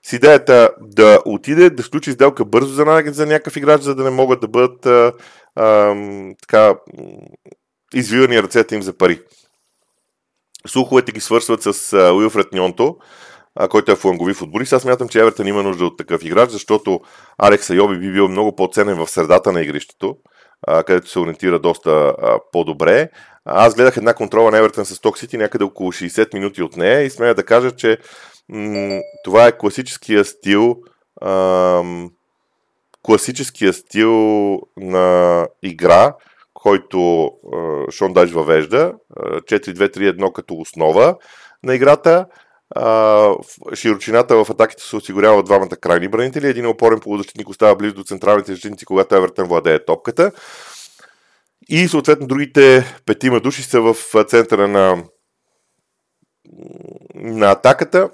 с 0.03 0.13
идеята 0.13 0.69
да 0.81 1.19
отиде, 1.25 1.69
да 1.69 1.83
сключи 1.83 2.11
сделка 2.11 2.45
бързо 2.45 2.73
за, 2.73 3.25
някакъв 3.25 3.55
играч, 3.55 3.81
за 3.81 3.95
да 3.95 4.03
не 4.03 4.09
могат 4.09 4.39
да 4.39 4.47
бъдат 4.47 4.85
а, 4.85 5.13
а, 5.55 5.95
така, 6.41 6.75
извивани 7.93 8.43
ръцете 8.43 8.75
им 8.75 8.83
за 8.83 8.97
пари. 8.97 9.21
Слуховете 10.67 11.11
ги 11.11 11.19
свършват 11.19 11.63
с 11.63 11.93
Уилфред 11.93 12.53
Ньонто, 12.53 12.97
а, 13.55 13.67
който 13.67 13.91
е 13.91 13.95
флангови 13.95 14.33
футболист. 14.33 14.73
Аз 14.73 14.85
мятам, 14.85 15.09
че 15.09 15.19
Евертън 15.19 15.47
има 15.47 15.63
нужда 15.63 15.85
от 15.85 15.97
такъв 15.97 16.23
играч, 16.23 16.49
защото 16.49 16.99
Алекс 17.37 17.69
Айоби 17.69 17.99
би 17.99 18.11
бил 18.11 18.27
много 18.27 18.55
по-ценен 18.55 18.97
в 18.97 19.07
средата 19.07 19.51
на 19.51 19.61
игрището, 19.61 20.15
а, 20.67 20.83
където 20.83 21.09
се 21.09 21.19
ориентира 21.19 21.59
доста 21.59 21.89
а, 21.91 22.39
по-добре. 22.51 23.09
Аз 23.45 23.75
гледах 23.75 23.97
една 23.97 24.13
контрола 24.13 24.51
на 24.51 24.57
Евертън 24.57 24.85
с 24.85 24.99
Ток 24.99 25.17
Сити 25.17 25.37
някъде 25.37 25.63
около 25.63 25.91
60 25.91 26.33
минути 26.33 26.63
от 26.63 26.77
нея 26.77 27.01
и 27.01 27.09
смея 27.09 27.35
да 27.35 27.43
кажа, 27.43 27.71
че 27.71 27.97
м- 28.49 29.01
това 29.23 29.47
е 29.47 29.57
класическия 29.57 30.25
стил 30.25 30.75
ам, 31.21 32.11
класическия 33.03 33.73
стил 33.73 34.11
на 34.77 35.47
игра, 35.63 36.15
който 36.53 37.25
а, 37.25 37.91
Шон 37.91 38.13
Дайш 38.13 38.31
въвежда. 38.31 38.93
4-2-3-1 39.17 40.31
като 40.31 40.53
основа 40.53 41.15
на 41.63 41.75
играта. 41.75 42.25
Широчината 43.75 44.43
в 44.43 44.49
атаките 44.49 44.83
се 44.83 44.95
осигурява 44.95 45.37
от 45.37 45.45
двамата 45.45 45.69
крайни 45.69 46.07
бранители. 46.07 46.47
Един 46.47 46.67
опорен 46.67 46.99
полузащитник 46.99 47.49
остава 47.49 47.75
близо 47.75 47.95
до 47.95 48.03
централните 48.03 48.51
защитници, 48.51 48.85
когато 48.85 49.15
Евертън 49.15 49.47
владее 49.47 49.85
топката. 49.85 50.31
И 51.69 51.87
съответно 51.87 52.27
другите 52.27 52.85
петима 53.05 53.39
души 53.39 53.63
са 53.63 53.81
в 53.81 53.95
центъра 54.27 54.67
на, 54.67 55.03
на 57.15 57.51
атаката 57.51 58.09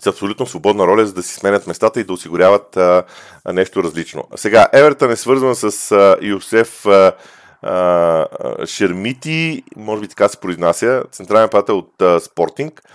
с 0.00 0.06
абсолютно 0.06 0.46
свободна 0.46 0.86
роля, 0.86 1.06
за 1.06 1.12
да 1.12 1.22
си 1.22 1.34
сменят 1.34 1.66
местата 1.66 2.00
и 2.00 2.04
да 2.04 2.12
осигуряват 2.12 2.76
а, 2.76 3.04
нещо 3.46 3.82
различно. 3.82 4.24
Сега, 4.36 4.66
Евертън 4.72 5.10
е 5.10 5.16
свързван 5.16 5.54
с 5.54 5.92
а, 5.92 6.16
Йосеф 6.22 6.86
а, 6.86 7.12
а, 7.62 8.66
Шермити, 8.66 9.62
може 9.76 10.00
би 10.00 10.08
така 10.08 10.28
се 10.28 10.40
произнася, 10.40 11.04
централен 11.12 11.48
пател 11.48 11.78
от 11.78 12.02
а, 12.02 12.20
Спортинг, 12.20 12.82
а, 12.84 12.88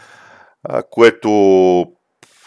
което 0.91 1.85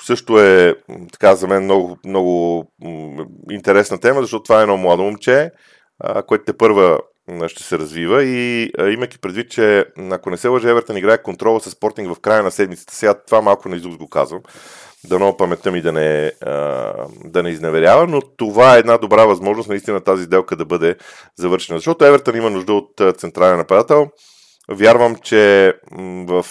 също 0.03 0.41
е 0.41 0.75
така 1.13 1.35
за 1.35 1.47
мен 1.47 1.65
много, 1.65 1.97
много 2.05 2.65
интересна 3.51 4.01
тема, 4.01 4.21
защото 4.21 4.43
това 4.43 4.59
е 4.59 4.63
едно 4.63 4.77
младо 4.77 5.03
момче, 5.03 5.51
което 6.27 6.45
те 6.45 6.59
първа 6.59 6.99
ще 7.47 7.63
се 7.63 7.79
развива 7.79 8.25
и 8.25 8.71
имайки 8.93 9.19
предвид, 9.19 9.51
че 9.51 9.85
ако 10.11 10.31
не 10.31 10.37
се 10.37 10.49
лъжа, 10.49 10.71
Евертън 10.71 10.97
играе 10.97 11.23
контрола 11.23 11.61
с 11.61 11.71
спортинг 11.71 12.15
в 12.15 12.21
края 12.21 12.43
на 12.43 12.51
седмицата. 12.51 12.95
Сега 12.95 13.15
това 13.15 13.41
малко 13.41 13.69
на 13.69 13.77
изус 13.77 13.97
го 13.97 14.09
казвам. 14.09 14.41
Дано 15.05 15.37
паметта 15.37 15.71
ми 15.71 15.81
да 15.81 15.93
не, 15.93 16.33
да 17.25 17.43
не 17.43 17.51
изневерява, 17.51 18.07
но 18.07 18.21
това 18.37 18.77
е 18.77 18.79
една 18.79 18.99
добра 18.99 19.25
възможност 19.25 19.69
наистина 19.69 20.01
тази 20.01 20.25
сделка 20.25 20.57
да 20.57 20.65
бъде 20.65 20.97
завършена. 21.37 21.79
Защото 21.79 22.05
Евертън 22.05 22.37
има 22.37 22.51
нужда 22.51 22.73
от 22.73 23.01
централен 23.17 23.57
нападател. 23.57 24.07
Вярвам, 24.71 25.17
че 25.17 25.75
в 26.27 26.45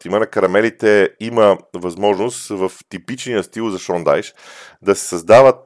тима 0.00 0.18
на 0.18 0.26
карамелите 0.26 1.10
има 1.20 1.58
възможност 1.74 2.48
в 2.48 2.72
типичния 2.88 3.42
стил 3.42 3.70
за 3.70 3.78
Шон 3.78 4.04
Дайш 4.04 4.34
да 4.82 4.94
се 4.94 5.08
създават, 5.08 5.64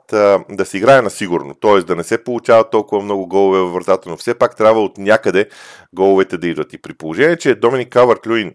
да 0.50 0.64
се 0.64 0.76
играе 0.76 1.02
на 1.02 1.10
сигурно, 1.10 1.54
т.е. 1.54 1.82
да 1.82 1.96
не 1.96 2.04
се 2.04 2.24
получават 2.24 2.70
толкова 2.70 3.02
много 3.02 3.26
голове 3.28 3.58
във 3.58 3.72
вратата, 3.72 4.10
но 4.10 4.16
все 4.16 4.34
пак 4.34 4.56
трябва 4.56 4.82
от 4.84 4.98
някъде 4.98 5.48
головете 5.92 6.38
да 6.38 6.48
идват. 6.48 6.72
И 6.72 6.82
при 6.82 6.94
положение, 6.94 7.36
че 7.36 7.54
Доминик 7.54 7.88
Кавърт 7.88 8.26
Люин 8.26 8.54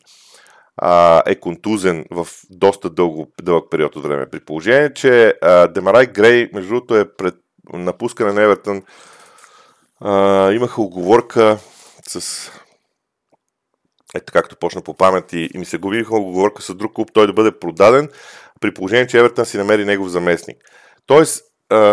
е 1.26 1.36
контузен 1.36 2.06
в 2.12 2.28
доста 2.50 2.90
дълго, 2.90 3.32
дълъг 3.42 3.66
период 3.72 3.96
от 3.96 4.04
време, 4.04 4.30
при 4.30 4.40
положение, 4.40 4.94
че 4.94 5.34
Демарай 5.70 6.06
Грей, 6.06 6.50
между 6.54 6.70
другото, 6.70 6.96
е 6.96 7.16
пред 7.16 7.36
напускане 7.74 8.34
на 8.34 8.42
Евертън, 8.42 8.84
имаха 10.56 10.82
оговорка 10.82 11.58
с 12.08 12.52
ето 14.16 14.34
както 14.34 14.56
почна 14.56 14.82
по 14.82 14.94
памет 14.94 15.34
и, 15.34 15.50
и 15.54 15.58
ми 15.58 15.66
се 15.66 15.78
губиха 15.78 16.16
оговорка 16.16 16.62
с 16.62 16.76
друг 16.76 16.94
клуб, 16.94 17.10
той 17.14 17.28
да 17.28 17.34
бъде 17.34 17.60
продаден, 17.60 18.10
при 18.62 18.74
положение, 18.74 19.08
че 19.08 19.20
Евертън 19.20 19.46
си 19.46 19.58
намери 19.58 19.86
негов 19.86 20.10
заместник. 20.10 20.58
Тоест, 21.06 21.44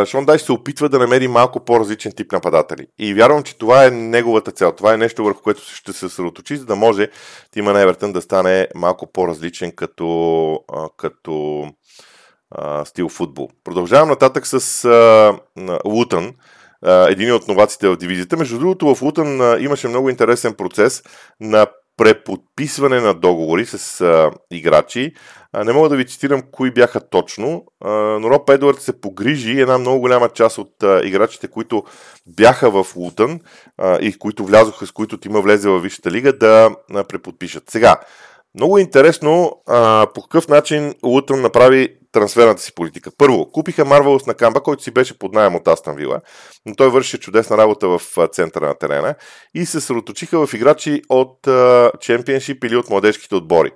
Шон 0.05 0.25
Дайш 0.27 0.43
се 0.43 0.53
опитва 0.53 0.89
да 0.89 0.99
намери 0.99 1.29
малко 1.29 1.65
по-различен 1.65 2.13
тип 2.13 2.33
нападатели. 2.33 2.87
И 2.99 3.15
вярвам, 3.15 3.43
че 3.43 3.59
това 3.59 3.87
е 3.87 3.91
неговата 3.91 4.53
цел. 4.53 4.73
Това 4.73 4.95
е 4.95 4.97
нещо, 4.97 5.25
върху 5.25 5.43
което 5.43 5.63
ще 5.63 5.93
се 5.93 5.99
съсредоточи, 5.99 6.57
за 6.57 6.65
да 6.65 6.77
може 6.77 7.09
тима 7.51 7.73
на 7.73 7.81
Евертън 7.81 8.13
да 8.13 8.23
стане 8.23 8.69
малко 8.75 9.13
по-различен 9.13 9.73
като, 9.73 10.61
като 10.97 11.65
а, 12.51 12.85
стил 12.85 13.09
футбол. 13.09 13.49
Продължавам 13.65 14.09
нататък 14.09 14.47
с 14.47 14.85
а, 14.85 15.39
Лутън 15.85 16.35
един 16.87 17.33
от 17.33 17.49
новаците 17.49 17.89
в 17.89 17.97
дивизията. 17.97 18.37
Между 18.37 18.59
другото, 18.59 18.95
в 18.95 19.03
Лутън 19.03 19.63
имаше 19.63 19.89
много 19.89 20.11
интересен 20.11 20.55
процес 20.55 21.03
на 21.41 21.67
преподписване 21.97 23.01
на 23.01 23.15
договори 23.15 23.67
с 23.67 24.01
а, 24.01 24.31
играчи. 24.51 25.13
А, 25.53 25.65
не 25.65 25.73
мога 25.73 25.89
да 25.89 25.97
ви 25.97 26.07
цитирам 26.07 26.43
кои 26.53 26.71
бяха 26.71 27.09
точно, 27.09 27.65
а, 27.85 27.91
но 27.91 28.31
Роб 28.31 28.51
Едвард 28.51 28.81
се 28.81 29.01
погрижи 29.01 29.61
една 29.61 29.79
много 29.79 30.01
голяма 30.01 30.29
част 30.29 30.59
от 30.59 30.83
а, 30.83 31.01
играчите, 31.05 31.49
които 31.49 31.85
бяха 32.27 32.71
в 32.71 32.97
Лутън 32.97 33.41
а, 33.79 33.99
и 33.99 34.19
които 34.19 34.45
влязоха, 34.45 34.87
с 34.87 34.93
които 34.93 35.19
тима 35.19 35.41
влезе 35.41 35.69
във 35.69 35.83
Висшата 35.83 36.11
лига, 36.11 36.33
да 36.33 36.71
а, 36.95 37.05
преподпишат. 37.05 37.71
Сега, 37.71 37.97
много 38.55 38.79
интересно 38.79 39.63
а, 39.69 40.07
по 40.15 40.23
какъв 40.23 40.49
начин 40.49 40.95
Лутън 41.03 41.41
направи 41.41 41.89
трансферната 42.15 42.63
си 42.63 42.75
политика. 42.75 43.11
Първо, 43.19 43.51
купиха 43.53 43.85
Марвелос 43.85 44.27
на 44.27 44.35
Камба, 44.35 44.61
който 44.61 44.83
си 44.83 44.91
беше 44.91 45.19
под 45.19 45.33
найем 45.33 45.55
от 45.55 45.69
Астан 45.69 45.97
Вила, 45.97 46.21
но 46.67 46.75
той 46.75 46.91
върши 46.91 47.19
чудесна 47.19 47.59
работа 47.59 47.89
в 47.89 48.01
центъра 48.33 48.67
на 48.67 48.75
терена 48.75 49.15
и 49.55 49.67
се 49.67 49.73
съсредоточиха 49.73 50.47
в 50.47 50.55
играчи 50.55 51.03
от 51.09 51.49
Чемпионшип 52.01 52.65
или 52.65 52.77
от 52.77 52.91
младежките 52.91 53.35
отбори. 53.35 53.71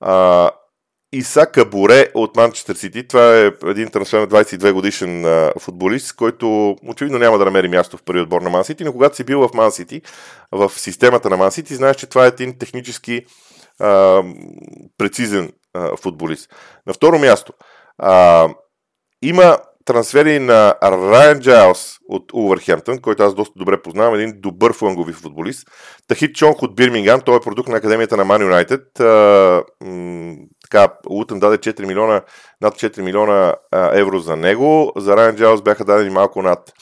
А, 0.00 0.50
Исака 1.12 1.64
Боре 1.64 2.08
от 2.14 2.36
Манчестър 2.36 2.74
Сити. 2.74 3.08
Това 3.08 3.36
е 3.36 3.50
един 3.64 3.88
трансфер 3.88 4.20
на 4.20 4.28
22 4.28 4.72
годишен 4.72 5.24
а, 5.24 5.52
футболист, 5.60 6.16
който 6.16 6.76
очевидно 6.88 7.18
няма 7.18 7.38
да 7.38 7.44
намери 7.44 7.68
място 7.68 7.96
в 7.96 8.02
първи 8.02 8.20
отбор 8.20 8.42
на 8.42 8.50
Ман 8.50 8.64
Сити, 8.64 8.84
но 8.84 8.92
когато 8.92 9.16
си 9.16 9.24
бил 9.24 9.48
в 9.48 9.54
Ман 9.54 9.72
Сити, 9.72 10.02
в 10.52 10.72
системата 10.76 11.30
на 11.30 11.36
Ман 11.36 11.52
Сити, 11.52 11.74
знаеш, 11.74 11.96
че 11.96 12.06
това 12.06 12.24
е 12.24 12.28
един 12.28 12.58
технически 12.58 13.26
а, 13.80 14.22
прецизен 14.98 15.52
а, 15.76 15.96
футболист. 15.96 16.50
На 16.86 16.92
второ 16.92 17.18
място, 17.18 17.52
а, 17.98 18.48
има 19.22 19.58
трансфери 19.86 20.38
на 20.38 20.74
Райан 20.82 21.40
Джайлс 21.40 21.96
от 22.08 22.32
Увърхемптън, 22.32 22.98
който 22.98 23.22
аз 23.22 23.34
доста 23.34 23.52
добре 23.56 23.82
познавам, 23.82 24.14
един 24.14 24.32
добър 24.40 24.72
флангови 24.72 25.12
футболист. 25.12 25.68
Тахит 26.08 26.36
Чонг 26.36 26.62
от 26.62 26.76
Бирмингам, 26.76 27.20
той 27.20 27.36
е 27.36 27.40
продукт 27.40 27.68
на 27.68 27.76
Академията 27.76 28.16
на 28.16 28.24
Ман 28.24 28.42
Юнайтед. 28.42 28.82
Така, 30.62 30.88
Лутън 31.10 31.40
даде 31.40 31.58
4 31.58 31.86
милиона, 31.86 32.22
над 32.60 32.74
4 32.74 33.00
милиона 33.00 33.54
а, 33.72 33.98
евро 33.98 34.18
за 34.18 34.36
него. 34.36 34.92
За 34.96 35.16
Райан 35.16 35.36
Джайлс 35.36 35.62
бяха 35.62 35.84
дадени 35.84 36.10
малко 36.10 36.42
над 36.42 36.72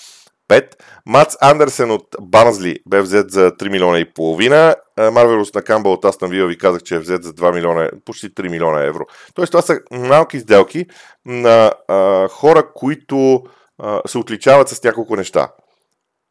5. 0.48 0.74
Мац 1.06 1.36
Андерсен 1.40 1.90
от 1.90 2.16
Банзли 2.22 2.78
бе 2.86 3.00
взет 3.00 3.30
за 3.30 3.50
3 3.50 3.70
милиона 3.70 3.98
и 3.98 4.12
половина. 4.12 4.74
Марвелос 4.98 5.54
на 5.54 5.62
Камба 5.62 5.88
от 5.88 6.04
Астан 6.04 6.30
Вила 6.30 6.48
ви 6.48 6.58
казах, 6.58 6.82
че 6.82 6.94
е 6.94 6.98
взет 6.98 7.24
за 7.24 7.32
2 7.32 7.54
милиона, 7.54 7.90
почти 8.04 8.30
3 8.30 8.48
милиона 8.48 8.84
евро. 8.84 9.06
Тоест 9.34 9.50
това 9.50 9.62
са 9.62 9.80
малки 9.90 10.40
сделки 10.40 10.86
на 11.26 11.72
а, 11.88 12.28
хора, 12.28 12.72
които 12.74 13.42
а, 13.78 14.00
се 14.06 14.18
отличават 14.18 14.68
с 14.68 14.84
няколко 14.84 15.16
неща. 15.16 15.48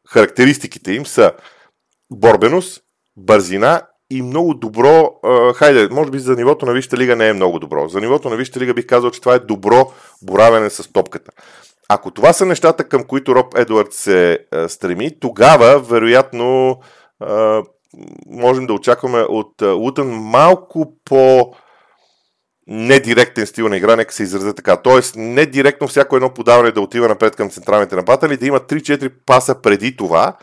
Характеристиките 0.08 0.92
им 0.92 1.06
са 1.06 1.32
борбеност, 2.12 2.82
бързина 3.16 3.82
и 4.10 4.22
много 4.22 4.54
добро, 4.54 5.10
хайде, 5.54 5.88
може 5.90 6.10
би 6.10 6.18
за 6.18 6.36
нивото 6.36 6.66
на 6.66 6.72
Висшата 6.72 6.96
лига 6.96 7.16
не 7.16 7.28
е 7.28 7.32
много 7.32 7.58
добро. 7.58 7.88
За 7.88 8.00
нивото 8.00 8.30
на 8.30 8.36
Висшата 8.36 8.60
лига 8.60 8.74
бих 8.74 8.86
казал, 8.86 9.10
че 9.10 9.20
това 9.20 9.34
е 9.34 9.38
добро 9.38 9.92
боравене 10.22 10.70
с 10.70 10.92
топката. 10.92 11.30
Ако 11.88 12.10
това 12.10 12.32
са 12.32 12.46
нещата, 12.46 12.88
към 12.88 13.04
които 13.04 13.34
Роб 13.34 13.58
Едуард 13.58 13.92
се 13.92 14.38
а, 14.52 14.68
стреми, 14.68 15.20
тогава, 15.20 15.78
вероятно, 15.78 16.78
а, 17.20 17.62
можем 18.26 18.66
да 18.66 18.72
очакваме 18.72 19.18
от 19.18 19.62
Лутън 19.62 20.08
малко 20.08 20.96
по 21.04 21.54
недиректен 22.66 23.46
стил 23.46 23.68
на 23.68 23.76
игра, 23.76 23.96
нека 23.96 24.14
се 24.14 24.22
изразя 24.22 24.54
така. 24.54 24.76
Тоест, 24.76 25.14
не 25.16 25.46
директно 25.46 25.88
всяко 25.88 26.16
едно 26.16 26.34
подаване 26.34 26.70
да 26.70 26.80
отива 26.80 27.08
напред 27.08 27.36
към 27.36 27.50
централните 27.50 27.96
нападатели, 27.96 28.36
да 28.36 28.46
има 28.46 28.60
3-4 28.60 29.12
паса 29.26 29.62
преди 29.62 29.96
това, 29.96 30.36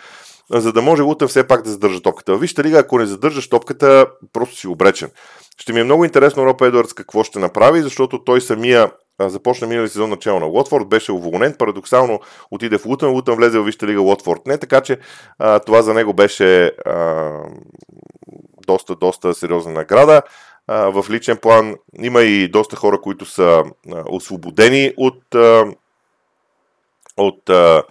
за 0.50 0.74
да 0.74 0.81
може 0.81 1.01
Лутън 1.01 1.27
все 1.27 1.48
пак 1.48 1.62
да 1.62 1.69
задържа 1.69 2.01
топката. 2.01 2.38
Вижте 2.38 2.63
лига, 2.63 2.79
ако 2.79 3.00
не 3.00 3.05
задържаш 3.05 3.50
топката, 3.50 4.05
просто 4.33 4.55
си 4.55 4.67
обречен. 4.67 5.10
Ще 5.57 5.74
ми 5.74 5.79
е 5.79 5.83
много 5.83 6.05
интересно 6.05 6.45
Роб 6.45 6.62
Едвардс 6.62 6.93
какво 6.93 7.24
ще 7.24 7.39
направи, 7.39 7.81
защото 7.81 8.24
той 8.24 8.41
самия 8.41 8.91
започна 9.20 9.68
минали 9.68 9.89
сезон 9.89 10.10
начало 10.10 10.39
на 10.39 10.46
Лотфорд, 10.46 10.89
беше 10.89 11.12
уволнен, 11.12 11.56
парадоксално 11.60 12.20
отиде 12.51 12.77
в 12.77 12.86
Лутън, 12.86 13.12
Лутън 13.12 13.36
влезе 13.36 13.60
в 13.60 13.63
Висшата 13.63 13.88
лига 13.88 14.01
Лотфорд. 14.01 14.46
Не, 14.46 14.58
така 14.58 14.82
че 14.82 14.98
а, 15.39 15.60
това 15.60 15.82
за 15.82 15.94
него 15.94 16.13
беше 16.13 16.65
а, 16.65 17.30
доста, 18.68 18.96
доста 18.96 19.34
сериозна 19.34 19.72
награда. 19.72 20.22
А, 20.68 20.75
в 20.89 21.10
личен 21.10 21.38
план 21.38 21.75
има 22.00 22.22
и 22.22 22.48
доста 22.48 22.75
хора, 22.75 23.01
които 23.01 23.25
са 23.25 23.63
а, 23.94 24.03
освободени 24.10 24.94
от, 24.98 25.36
а, 25.36 25.65
от 27.18 27.50
а, 27.50 27.84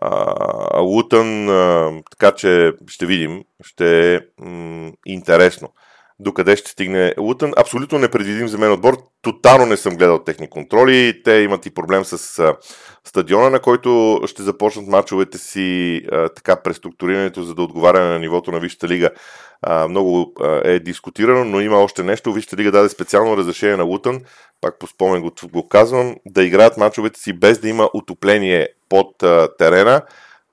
а, 0.00 0.80
Лутън, 0.80 1.48
а, 1.48 1.92
така 2.10 2.32
че 2.32 2.72
ще 2.86 3.06
видим, 3.06 3.44
ще 3.64 4.14
е 4.14 4.20
м- 4.38 4.92
интересно 5.06 5.68
докъде 6.20 6.56
ще 6.56 6.70
стигне 6.70 7.14
Лутън. 7.18 7.52
Абсолютно 7.56 7.98
непредвидим 7.98 8.48
за 8.48 8.58
мен 8.58 8.72
отбор. 8.72 8.96
Тотално 9.22 9.66
не 9.66 9.76
съм 9.76 9.96
гледал 9.96 10.18
техни 10.18 10.50
контроли. 10.50 11.22
Те 11.24 11.32
имат 11.32 11.66
и 11.66 11.74
проблем 11.74 12.04
с 12.04 12.54
стадиона, 13.04 13.50
на 13.50 13.60
който 13.60 14.20
ще 14.26 14.42
започнат 14.42 14.86
мачовете 14.86 15.38
си 15.38 16.00
така 16.34 16.56
преструктурирането, 16.56 17.42
за 17.42 17.54
да 17.54 17.62
отговаря 17.62 18.00
на 18.00 18.18
нивото 18.18 18.52
на 18.52 18.60
Висшата 18.60 18.88
лига. 18.88 19.10
Много 19.88 20.32
е 20.64 20.78
дискутирано, 20.78 21.44
но 21.44 21.60
има 21.60 21.78
още 21.78 22.02
нещо. 22.02 22.32
Висшата 22.32 22.56
лига 22.56 22.70
даде 22.70 22.88
специално 22.88 23.36
разрешение 23.36 23.76
на 23.76 23.84
Лутън, 23.84 24.20
пак 24.60 24.78
по 24.78 24.86
спомен 24.86 25.22
го, 25.22 25.30
го 25.52 25.68
казвам, 25.68 26.16
да 26.26 26.44
играят 26.44 26.76
мачовете 26.76 27.20
си 27.20 27.32
без 27.32 27.58
да 27.58 27.68
има 27.68 27.90
отопление 27.94 28.68
под 28.88 29.24
терена 29.58 30.02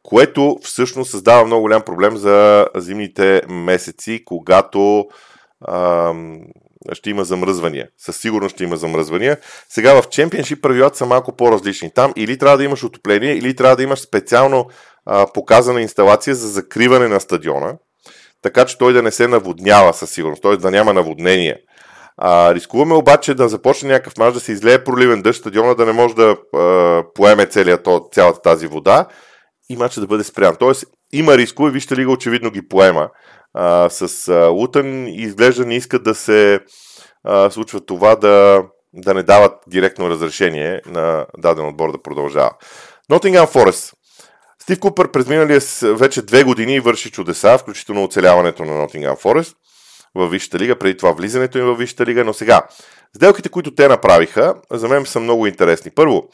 което 0.04 0.58
всъщност 0.62 1.12
създава 1.12 1.46
много 1.46 1.62
голям 1.62 1.82
проблем 1.82 2.18
за 2.18 2.68
зимните 2.75 3.42
месеци, 3.50 4.24
когато 4.25 5.08
ще 6.94 7.10
има 7.10 7.24
замръзвания. 7.24 7.88
Със 7.98 8.18
сигурност 8.18 8.56
ще 8.56 8.63
има 8.63 8.78
замръзвания. 8.78 9.38
Сега 9.70 10.01
в 10.01 10.10
чемпионшип 10.10 10.62
правилата 10.62 10.98
са 10.98 11.06
малко 11.06 11.36
по-различни. 11.36 11.94
Там 11.94 12.13
или 12.16 12.38
трябва 12.38 12.58
да 12.58 12.63
имаш 12.63 12.84
отопление, 12.84 13.34
или 13.34 13.56
трябва 13.56 13.75
да 13.75 13.84
имаш 13.84 14.00
специално 14.00 14.70
а, 15.06 15.28
показана 15.34 15.82
инсталация 15.82 16.36
за 16.36 16.48
закриване 16.48 17.08
на 17.08 17.20
стадиона, 17.20 17.74
така 18.42 18.66
че 18.66 18.78
той 18.78 18.94
да 18.94 19.01
не 19.01 19.12
се 19.12 19.28
наводнява 19.28 19.94
със 19.94 20.12
сигурност, 20.12 20.42
т.е. 20.42 20.58
да 20.58 20.72
няма 20.72 20.94
наводнение. 20.94 21.58
А, 22.18 22.56
рискуваме 22.56 22.94
обаче 22.94 23.34
да 23.34 23.50
започне 23.50 23.89
някакъв 23.89 24.18
мач 24.18 24.34
да 24.34 24.39
се 24.39 24.51
излее 24.51 24.84
проливен 24.84 25.22
дъжд, 25.22 25.39
стадиона 25.39 25.75
да 25.75 25.86
не 25.86 25.92
може 25.92 26.16
да 26.16 26.38
а, 26.56 27.04
поеме 27.16 27.46
целият, 27.46 27.88
цялата 28.12 28.42
тази 28.42 28.68
вода 28.68 29.06
и 29.70 29.75
матча 29.75 30.01
да 30.01 30.08
бъде 30.08 30.24
спрян. 30.24 30.56
Тоест 30.60 30.86
има 31.13 31.38
рискове, 31.38 31.72
вижте 31.72 31.96
ли 31.96 32.06
го 32.06 32.12
очевидно 32.12 32.51
ги 32.51 32.68
поема 32.68 33.10
а, 33.53 33.89
с 33.89 34.34
Лутън 34.51 35.08
и 35.08 35.22
изглежда 35.22 35.65
не 35.65 35.75
искат 35.75 36.03
да 36.03 36.15
се 36.15 36.60
а, 37.24 37.50
случва 37.50 37.86
това 37.86 38.15
да, 38.15 38.63
да 38.94 39.13
не 39.13 39.24
дават 39.24 39.53
директно 39.68 40.10
разрешение 40.10 40.82
на 40.86 41.25
даден 41.38 41.68
отбор 41.68 41.91
да 41.91 42.01
продължава. 42.01 42.51
Nottingham 43.12 43.46
Forest. 43.46 43.94
Стив 44.62 44.79
Купър 44.79 45.12
през 45.12 45.27
миналия 45.27 45.62
вече 45.84 46.22
две 46.22 46.44
години 46.44 46.79
върши 46.79 47.12
чудеса, 47.12 47.58
включително 47.58 48.03
оцеляването 48.03 48.65
на 48.65 48.72
Nottingham 48.72 49.22
Forest 49.22 49.56
в 50.15 50.29
Висшата 50.29 50.60
лига, 50.60 50.79
преди 50.79 50.98
това 50.98 51.12
влизането 51.12 51.58
им 51.58 51.65
в 51.65 51.75
Висшата 51.75 52.06
лига, 52.06 52.24
но 52.24 52.34
сега, 52.34 52.62
сделките, 53.15 53.50
които 53.50 53.75
те 53.75 53.88
направиха, 53.88 54.53
за 54.72 54.88
мен 54.88 55.05
са 55.05 55.20
много 55.20 55.48
интересни. 55.48 55.92
Първо, 55.96 56.29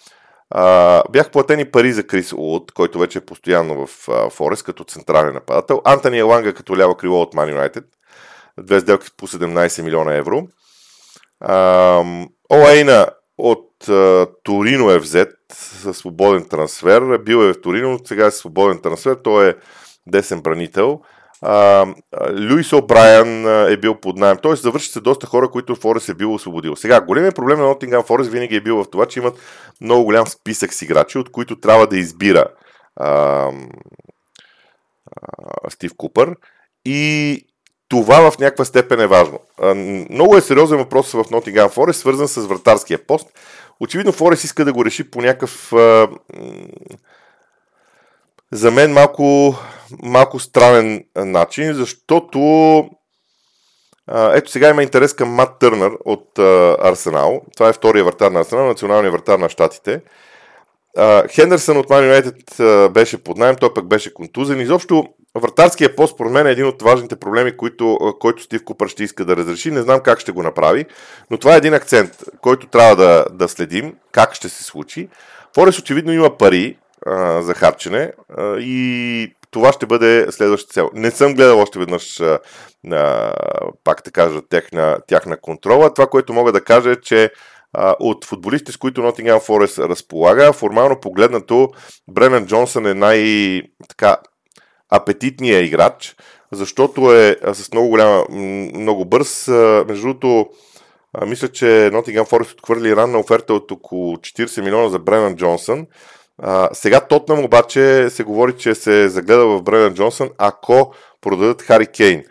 а, 0.50 1.04
бях 1.12 1.32
платени 1.32 1.66
пари 1.66 1.94
за 1.94 2.08
Крис 2.08 2.34
Улот, 2.34 2.72
който 2.72 3.00
вече 3.00 3.18
е 3.18 3.26
постоянно 3.26 3.88
в 3.88 3.90
Форест 4.30 4.64
като 4.64 4.84
централен 4.84 5.34
нападател. 5.34 5.82
Антони 5.86 6.20
Еланга 6.20 6.54
като 6.54 6.78
ляво 6.78 6.96
крило 6.96 7.22
от 7.22 7.34
Man 7.34 7.56
United. 7.56 7.84
Две 8.60 8.80
сделки 8.80 9.08
по 9.18 9.28
17 9.28 9.84
милиона 9.84 10.16
евро. 10.16 10.48
Олейна 12.54 13.08
от 13.38 13.90
а, 13.90 14.28
Торино 14.44 14.92
е 14.92 15.00
взет 15.00 15.34
със 15.54 15.98
свободен 15.98 16.48
трансфер. 16.50 17.18
Бил 17.18 17.38
е 17.38 17.54
в 17.54 17.62
Торино, 17.62 18.00
сега 18.06 18.26
е 18.26 18.32
свободен 18.32 18.82
трансфер. 18.82 19.16
Той 19.16 19.50
е 19.50 19.56
десен 20.08 20.42
бранител. 20.42 21.02
А, 21.48 21.86
Луис 22.32 22.72
О'Брайан 22.72 23.70
е 23.74 23.78
бил 23.78 23.96
под 23.96 24.18
найем. 24.18 24.38
Тоест, 24.42 24.64
завърши 24.64 24.90
се 24.90 25.00
доста 25.00 25.28
хора, 25.28 25.52
които 25.52 25.76
Форест 25.76 26.10
е 26.10 26.14
бил 26.14 26.34
освободил. 26.34 26.76
Сега, 26.76 27.02
големият 27.02 27.36
проблем 27.36 27.60
на 27.60 27.66
Nottingham 27.66 28.06
Форест 28.06 28.32
винаги 28.32 28.56
е 28.56 28.62
бил 28.62 28.84
в 28.84 28.90
това, 28.92 29.06
че 29.06 29.20
имат 29.20 29.40
много 29.82 30.04
голям 30.04 30.28
списък 30.28 30.74
с 30.74 30.82
играчи, 30.82 31.18
от 31.18 31.32
които 31.32 31.60
трябва 31.60 31.88
да 31.88 31.98
избира 31.98 32.46
а, 32.96 33.10
а, 33.16 33.52
Стив 35.70 35.92
Купър. 35.98 36.36
И 36.86 37.42
това 37.90 38.32
в 38.32 38.40
някаква 38.40 38.66
степен 38.66 39.00
е 39.00 39.08
важно. 39.08 39.40
А, 39.62 39.76
много 40.10 40.38
е 40.38 40.42
сериозен 40.42 40.78
въпрос 40.78 41.12
в 41.12 41.24
Nottingham 41.24 41.70
Форест, 41.70 42.00
свързан 42.00 42.28
с 42.28 42.48
вратарския 42.48 43.08
пост. 43.08 43.28
Очевидно 43.80 44.12
Форест 44.12 44.44
иска 44.44 44.66
да 44.66 44.74
го 44.74 44.86
реши 44.86 45.12
по 45.12 45.22
някакъв 45.22 45.74
а, 45.74 46.08
за 48.56 48.72
мен 48.72 48.94
малко, 48.94 49.56
малко 50.04 50.40
странен 50.40 51.04
начин, 51.16 51.74
защото 51.74 52.40
ето 54.34 54.52
сега 54.52 54.70
има 54.70 54.84
интерес 54.84 55.14
към 55.14 55.30
Мат 55.30 55.60
Търнър 55.60 55.92
от 56.06 56.40
Арсенал. 56.80 57.42
Това 57.58 57.70
е 57.70 57.74
втория 57.74 58.04
вратар 58.04 58.32
на 58.32 58.40
Арсенал, 58.40 58.66
националния 58.66 59.12
вратар 59.12 59.40
на 59.40 59.50
щатите. 59.50 60.02
Хендерсън 61.32 61.78
от 61.78 61.88
Man 61.88 62.22
United 62.22 62.90
беше 62.90 63.24
под 63.24 63.38
найем, 63.38 63.56
той 63.56 63.74
пък 63.74 63.88
беше 63.88 64.14
контузен. 64.14 64.62
Изобщо 64.62 65.06
вратарския 65.36 65.96
пост, 65.96 66.14
според 66.14 66.32
мен, 66.32 66.48
е 66.48 66.52
един 66.52 66.66
от 66.66 66.82
важните 66.82 67.16
проблеми, 67.16 67.58
които, 67.58 67.98
който 68.20 68.44
Стив 68.44 68.64
Купър 68.66 68.88
ще 68.88 69.04
иска 69.04 69.26
да 69.26 69.38
разреши. 69.38 69.72
Не 69.72 69.82
знам 69.82 70.00
как 70.00 70.20
ще 70.20 70.32
го 70.32 70.44
направи, 70.44 70.86
но 71.32 71.38
това 71.38 71.54
е 71.54 71.58
един 71.58 71.74
акцент, 71.74 72.12
който 72.42 72.68
трябва 72.68 72.96
да, 72.96 73.26
да 73.32 73.48
следим, 73.48 73.96
как 74.12 74.34
ще 74.34 74.50
се 74.50 74.64
случи. 74.64 75.10
Форес 75.56 75.80
очевидно 75.80 76.14
има 76.14 76.38
пари, 76.38 76.78
за 77.40 77.54
харчене 77.54 78.12
и 78.60 79.36
това 79.52 79.72
ще 79.72 79.86
бъде 79.86 80.28
следващата 80.32 80.74
цел. 80.74 80.90
Не 80.94 81.12
съм 81.12 81.34
гледал 81.34 81.60
още 81.60 81.80
веднъж, 81.80 82.22
а, 82.92 83.34
пак 83.84 84.02
да 84.06 84.12
кажа, 84.12 84.42
тяхна, 84.50 84.98
тяхна 85.08 85.38
контрола. 85.38 85.94
Това, 85.94 86.08
което 86.08 86.34
мога 86.34 86.52
да 86.52 86.64
кажа 86.64 86.92
е, 86.92 86.96
че 86.96 87.32
а, 87.74 87.96
от 88.00 88.26
футболистите, 88.26 88.72
с 88.72 88.78
които 88.78 89.02
Nottingham 89.02 89.40
Forest 89.40 89.90
разполага, 89.90 90.54
формално 90.54 91.00
погледнато, 91.00 91.70
Бренан 92.08 92.46
Джонсън 92.46 92.86
е 92.86 92.94
най- 92.94 93.62
така, 93.90 94.18
апетитният 94.90 95.66
играч, 95.66 96.16
защото 96.52 97.14
е 97.14 97.38
с 97.54 97.72
много 97.72 97.90
голяма, 97.90 98.26
много 98.30 99.06
бърз. 99.06 99.48
Между 99.88 100.08
другото, 100.08 100.50
мисля, 101.26 101.48
че 101.48 101.66
Nottingham 101.66 102.30
Forest 102.30 102.54
отхвърли 102.54 102.96
ранна 102.96 103.20
оферта 103.20 103.54
от 103.54 103.72
около 103.72 104.18
40 104.18 104.62
милиона 104.62 104.90
за 104.90 105.00
Бренан 105.00 105.36
Джонсън. 105.36 105.88
А, 106.38 106.70
сега 106.74 107.08
Тотнам 107.08 107.44
обаче 107.44 108.10
се 108.10 108.24
говори, 108.24 108.58
че 108.58 108.76
се 108.76 109.10
загледа 109.10 109.46
в 109.48 109.64
Бренан 109.64 109.94
Джонсън, 109.94 110.30
ако 110.38 110.94
продадат 111.22 111.62
Хари 111.62 111.88
Кейн. 111.88 112.24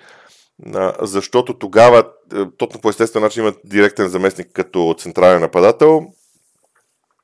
А, 0.74 0.94
защото 1.00 1.58
тогава 1.58 1.98
е, 2.34 2.44
Тотнам 2.58 2.80
по 2.80 2.88
естествен 2.88 3.22
начин 3.22 3.42
имат 3.42 3.58
директен 3.64 4.08
заместник 4.08 4.48
като 4.52 4.94
централен 4.98 5.40
нападател, 5.40 6.02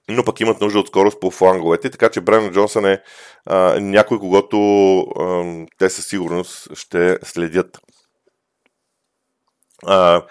но 0.08 0.24
пък 0.24 0.40
имат 0.40 0.60
нужда 0.60 0.78
от 0.78 0.88
скорост 0.88 1.20
по 1.20 1.30
фланговете, 1.30 1.90
така 1.90 2.08
че 2.08 2.20
Бренан 2.20 2.52
Джонсън 2.52 2.84
е 2.84 3.02
а, 3.46 3.80
някой, 3.80 4.18
когато 4.18 4.58
а, 5.00 5.44
те 5.78 5.90
със 5.90 6.06
сигурност 6.06 6.76
ще 6.76 7.18
следят. 7.22 7.78
А, 9.86 10.22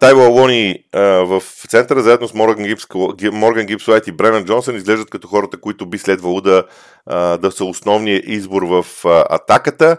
Тайво 0.00 0.20
Алони 0.20 0.84
в 0.94 1.42
центъра, 1.68 2.02
заедно 2.02 2.28
с 2.28 2.34
Морган 2.34 3.66
Гибс 3.66 3.88
Уайт 3.88 4.06
и 4.06 4.12
Бренан 4.12 4.44
Джонсън, 4.44 4.76
изглеждат 4.76 5.10
като 5.10 5.28
хората, 5.28 5.60
които 5.60 5.86
би 5.86 5.98
следвало 5.98 6.40
да, 6.40 6.64
да 7.38 7.50
са 7.50 7.64
основният 7.64 8.24
избор 8.26 8.62
в 8.62 8.86
атаката. 9.30 9.96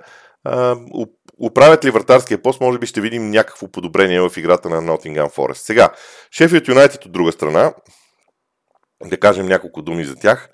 Управят 1.42 1.86
ли 1.86 1.92
вратарския 1.92 2.42
пост, 2.42 2.62
може 2.62 2.80
би 2.80 2.88
ще 2.88 3.02
видим 3.02 3.30
някакво 3.30 3.68
подобрение 3.68 4.22
в 4.22 4.32
играта 4.38 4.70
на 4.70 4.82
Nottingham 4.82 5.36
Forest. 5.36 5.54
Сега, 5.54 5.90
Шефият 6.32 6.68
Юнайтед 6.68 7.06
от 7.06 7.12
друга 7.12 7.32
страна, 7.32 7.74
да 9.06 9.18
кажем 9.18 9.46
няколко 9.46 9.82
думи 9.82 10.06
за 10.06 10.16
тях. 10.16 10.50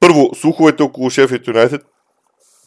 Първо, 0.00 0.30
слуховете 0.34 0.82
около 0.82 1.10
Шефият 1.10 1.46
Юнайтед 1.46 1.82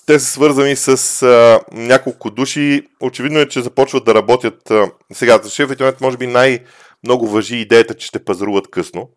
те 0.06 0.20
са 0.20 0.26
свързани 0.26 0.76
с 0.76 1.22
а, 1.24 1.60
няколко 1.72 2.32
души. 2.32 2.88
Очевидно 3.02 3.40
е, 3.40 3.48
че 3.48 3.62
започват 3.62 4.06
да 4.06 4.16
работят. 4.16 4.72
А, 4.72 4.92
сега, 5.14 5.40
за 5.44 5.50
шеф 5.50 5.70
може 6.02 6.18
би 6.18 6.28
най-много 6.28 7.28
въжи 7.28 7.56
идеята, 7.56 7.94
че 7.94 8.08
ще 8.08 8.26
пазаруват 8.26 8.68
късно. 8.72 9.10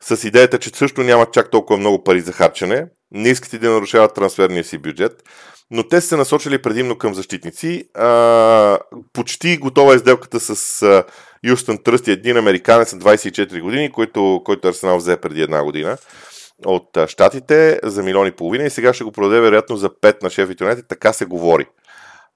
с 0.00 0.24
идеята, 0.24 0.58
че 0.58 0.70
също 0.70 1.02
нямат 1.02 1.32
чак 1.32 1.50
толкова 1.50 1.78
много 1.78 2.04
пари 2.04 2.20
за 2.20 2.32
харчене, 2.32 2.86
не 3.10 3.28
искат 3.28 3.52
и 3.52 3.58
да 3.58 3.70
нарушават 3.70 4.14
трансферния 4.14 4.64
си 4.64 4.78
бюджет, 4.78 5.22
но 5.70 5.82
те 5.82 6.00
са 6.00 6.16
насочили 6.16 6.62
предимно 6.62 6.98
към 6.98 7.14
защитници. 7.14 7.84
А, 7.94 8.78
почти 9.12 9.56
готова 9.56 9.94
е 9.94 9.98
сделката 9.98 10.40
с 10.40 10.82
а, 10.82 11.04
Юстън 11.44 11.78
Тръст, 11.78 12.08
един 12.08 12.36
американец 12.36 12.92
на 12.92 12.98
24 12.98 13.60
години, 13.60 13.92
който, 13.92 14.42
който 14.44 14.68
Арсенал 14.68 14.96
взе 14.96 15.16
преди 15.16 15.42
една 15.42 15.64
година 15.64 15.98
от 16.66 16.96
а, 16.96 17.08
Штатите 17.08 17.80
за 17.82 18.02
милион 18.02 18.26
и 18.26 18.32
половина 18.32 18.64
и 18.64 18.70
сега 18.70 18.92
ще 18.92 19.04
го 19.04 19.12
продаде 19.12 19.40
вероятно 19.40 19.76
за 19.76 19.90
5 19.90 20.22
на 20.22 20.30
Шеф 20.30 20.50
Юнайтед, 20.60 20.88
така 20.88 21.12
се 21.12 21.24
говори. 21.24 21.66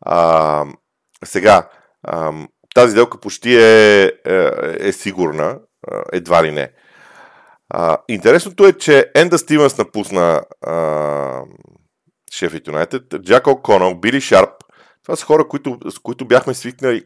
А, 0.00 0.64
сега, 1.24 1.68
а, 2.02 2.32
тази 2.74 2.90
сделка 2.90 3.20
почти 3.20 3.56
е, 3.56 4.02
е, 4.04 4.50
е 4.78 4.92
сигурна, 4.92 5.58
едва 6.12 6.44
ли 6.44 6.50
не. 6.50 6.72
А, 7.68 7.98
интересното 8.08 8.66
е, 8.66 8.72
че 8.72 9.10
Енда 9.14 9.38
Стивенс 9.38 9.78
напусна 9.78 10.42
а, 10.66 11.42
Шефът 12.32 12.66
Юнайтед, 12.66 13.02
Джак 13.22 13.44
О'Конъл, 13.44 14.00
Били 14.00 14.20
Шарп. 14.20 14.50
Това 15.02 15.16
са 15.16 15.26
хора, 15.26 15.48
които, 15.48 15.78
с 15.90 15.98
които 15.98 16.24
бяхме 16.24 16.54
свикнали, 16.54 17.04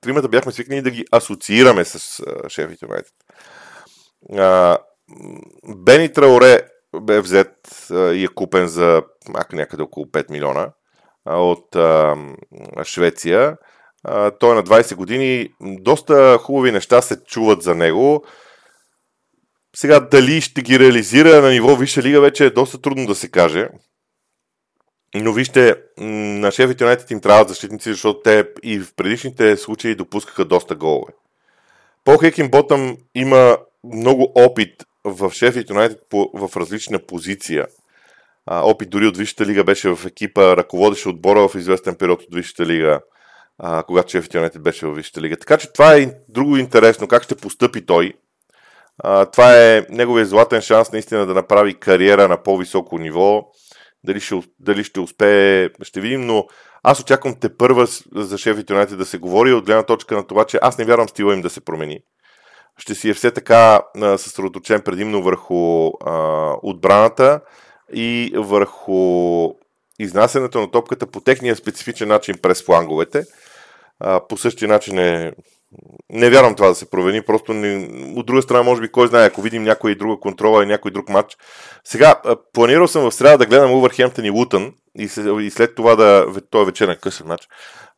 тримата 0.00 0.28
бяхме 0.28 0.52
свикнали 0.52 0.82
да 0.82 0.90
ги 0.90 1.04
асоциираме 1.12 1.84
с 1.84 2.22
Шефът 2.48 2.82
Юнайтед. 2.82 3.12
Бени 5.76 6.12
Трауре 6.12 6.60
бе 7.00 7.20
взет 7.20 7.50
и 7.90 8.24
е 8.24 8.34
купен 8.34 8.66
за 8.66 9.02
някъде 9.52 9.82
около 9.82 10.06
5 10.06 10.30
милиона 10.30 10.72
от 11.26 11.76
а, 11.76 12.16
Швеция. 12.84 13.56
А, 14.04 14.30
той 14.30 14.52
е 14.52 14.54
на 14.54 14.62
20 14.62 14.94
години. 14.94 15.48
Доста 15.60 16.38
хубави 16.38 16.72
неща 16.72 17.02
се 17.02 17.24
чуват 17.24 17.62
за 17.62 17.74
него. 17.74 18.24
Сега 19.76 20.00
дали 20.00 20.40
ще 20.40 20.62
ги 20.62 20.78
реализира 20.78 21.42
на 21.42 21.50
ниво 21.50 21.76
Висша 21.76 22.02
лига 22.02 22.20
вече 22.20 22.46
е 22.46 22.50
доста 22.50 22.80
трудно 22.80 23.06
да 23.06 23.14
се 23.14 23.30
каже. 23.30 23.68
Но 25.14 25.32
вижте, 25.32 25.74
на 25.98 26.50
шефите 26.50 26.84
Юнайтед 26.84 27.10
им 27.10 27.20
трябват 27.20 27.48
защитници, 27.48 27.90
защото 27.90 28.20
те 28.20 28.48
и 28.62 28.80
в 28.80 28.94
предишните 28.94 29.56
случаи 29.56 29.94
допускаха 29.94 30.44
доста 30.44 30.74
голове. 30.74 31.12
Пол 32.04 32.18
Хекин 32.18 32.50
Ботъм 32.50 32.96
има 33.14 33.58
много 33.84 34.32
опит 34.34 34.84
в 35.06 35.30
шефите 35.30 35.72
Юнайтед 35.72 35.98
в 36.12 36.50
различна 36.56 36.98
позиция. 36.98 37.66
опит 38.50 38.90
дори 38.90 39.06
от 39.06 39.16
Висшата 39.16 39.46
лига 39.46 39.64
беше 39.64 39.94
в 39.94 40.06
екипа, 40.06 40.56
ръководеше 40.56 41.08
отбора 41.08 41.48
в 41.48 41.54
известен 41.54 41.94
период 41.94 42.22
от 42.22 42.34
Висшата 42.34 42.66
лига, 42.66 43.00
когато 43.86 44.10
шефите 44.10 44.38
Юнайтед 44.38 44.62
беше 44.62 44.86
в 44.86 44.94
Висшата 44.94 45.20
лига. 45.20 45.36
Така 45.36 45.56
че 45.56 45.72
това 45.72 45.96
е 45.96 46.12
друго 46.28 46.56
интересно, 46.56 47.08
как 47.08 47.22
ще 47.22 47.34
постъпи 47.34 47.86
той 47.86 48.12
а, 48.98 49.26
това 49.26 49.56
е 49.56 49.86
неговия 49.90 50.26
златен 50.26 50.60
шанс 50.60 50.92
наистина 50.92 51.26
да 51.26 51.34
направи 51.34 51.74
кариера 51.74 52.28
на 52.28 52.42
по-високо 52.42 52.98
ниво. 52.98 53.42
Дали 54.04 54.20
ще, 54.20 54.42
дали 54.60 54.84
ще 54.84 55.00
успее, 55.00 55.68
ще 55.82 56.00
видим, 56.00 56.20
но 56.20 56.46
аз 56.82 57.00
очаквам 57.00 57.34
те 57.40 57.56
първа 57.56 57.86
за 58.14 58.38
шефите 58.38 58.72
Юнайтед 58.72 58.98
да 58.98 59.04
се 59.04 59.18
говори 59.18 59.52
от 59.52 59.66
гледна 59.66 59.82
точка 59.82 60.16
на 60.16 60.26
това, 60.26 60.44
че 60.44 60.58
аз 60.62 60.78
не 60.78 60.84
вярвам 60.84 61.08
стила 61.08 61.34
им 61.34 61.40
да 61.42 61.50
се 61.50 61.60
промени. 61.60 62.00
Ще 62.78 62.94
си 62.94 63.10
е 63.10 63.14
все 63.14 63.30
така 63.30 63.80
съсредоточен 64.16 64.82
предимно 64.82 65.22
върху 65.22 65.86
а, 65.86 66.54
отбраната 66.62 67.40
и 67.94 68.32
върху 68.36 69.50
изнасянето 69.98 70.60
на 70.60 70.70
топката 70.70 71.06
по 71.06 71.20
техния 71.20 71.56
специфичен 71.56 72.08
начин 72.08 72.34
през 72.42 72.64
фланговете. 72.64 73.24
А, 74.00 74.26
по 74.28 74.36
същия 74.36 74.68
начин 74.68 74.98
е 74.98 75.32
не 76.10 76.30
вярвам 76.30 76.54
това 76.54 76.68
да 76.68 76.74
се 76.74 76.90
провени, 76.90 77.22
просто 77.22 77.52
не... 77.52 77.88
от 78.16 78.26
друга 78.26 78.42
страна, 78.42 78.62
може 78.62 78.80
би, 78.80 78.92
кой 78.92 79.08
знае, 79.08 79.26
ако 79.26 79.42
видим 79.42 79.62
някой 79.62 79.94
друга 79.94 80.20
контрола 80.20 80.62
и 80.62 80.66
някой 80.66 80.90
друг 80.90 81.08
матч. 81.08 81.36
Сега, 81.84 82.14
планирал 82.52 82.88
съм 82.88 83.10
в 83.10 83.14
среда 83.14 83.36
да 83.36 83.46
гледам 83.46 83.72
Увърхемптън 83.72 84.24
и 84.24 84.30
Лутън 84.30 84.72
и, 84.98 85.08
и 85.40 85.50
след 85.50 85.74
това 85.74 85.96
да, 85.96 86.26
той 86.50 86.62
е 86.62 86.66
вечерен 86.66 86.96
късен 87.00 87.26
матч, 87.26 87.48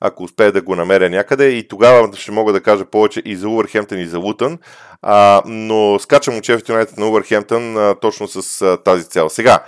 ако 0.01 0.23
успея 0.23 0.53
да 0.53 0.63
го 0.63 0.77
намеря 0.77 1.11
някъде 1.11 1.49
и 1.49 1.69
тогава 1.69 2.17
ще 2.17 2.33
мога 2.33 2.53
да 2.53 2.63
кажа 2.63 2.85
повече 2.85 3.23
и 3.25 3.37
за 3.37 3.49
Увърхемптън 3.49 3.99
и 3.99 4.07
за 4.07 4.19
Лутън, 4.19 4.59
а, 5.03 5.43
но 5.47 5.99
скачам 5.99 6.37
от 6.37 6.45
Шеф 6.45 6.69
Юнайтед 6.69 6.99
на 6.99 7.09
Увърхемптън 7.09 7.95
точно 8.01 8.29
с 8.29 8.63
а, 8.63 8.77
тази 8.77 9.05
цел. 9.09 9.29
Сега, 9.29 9.59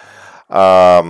а, 0.49 1.03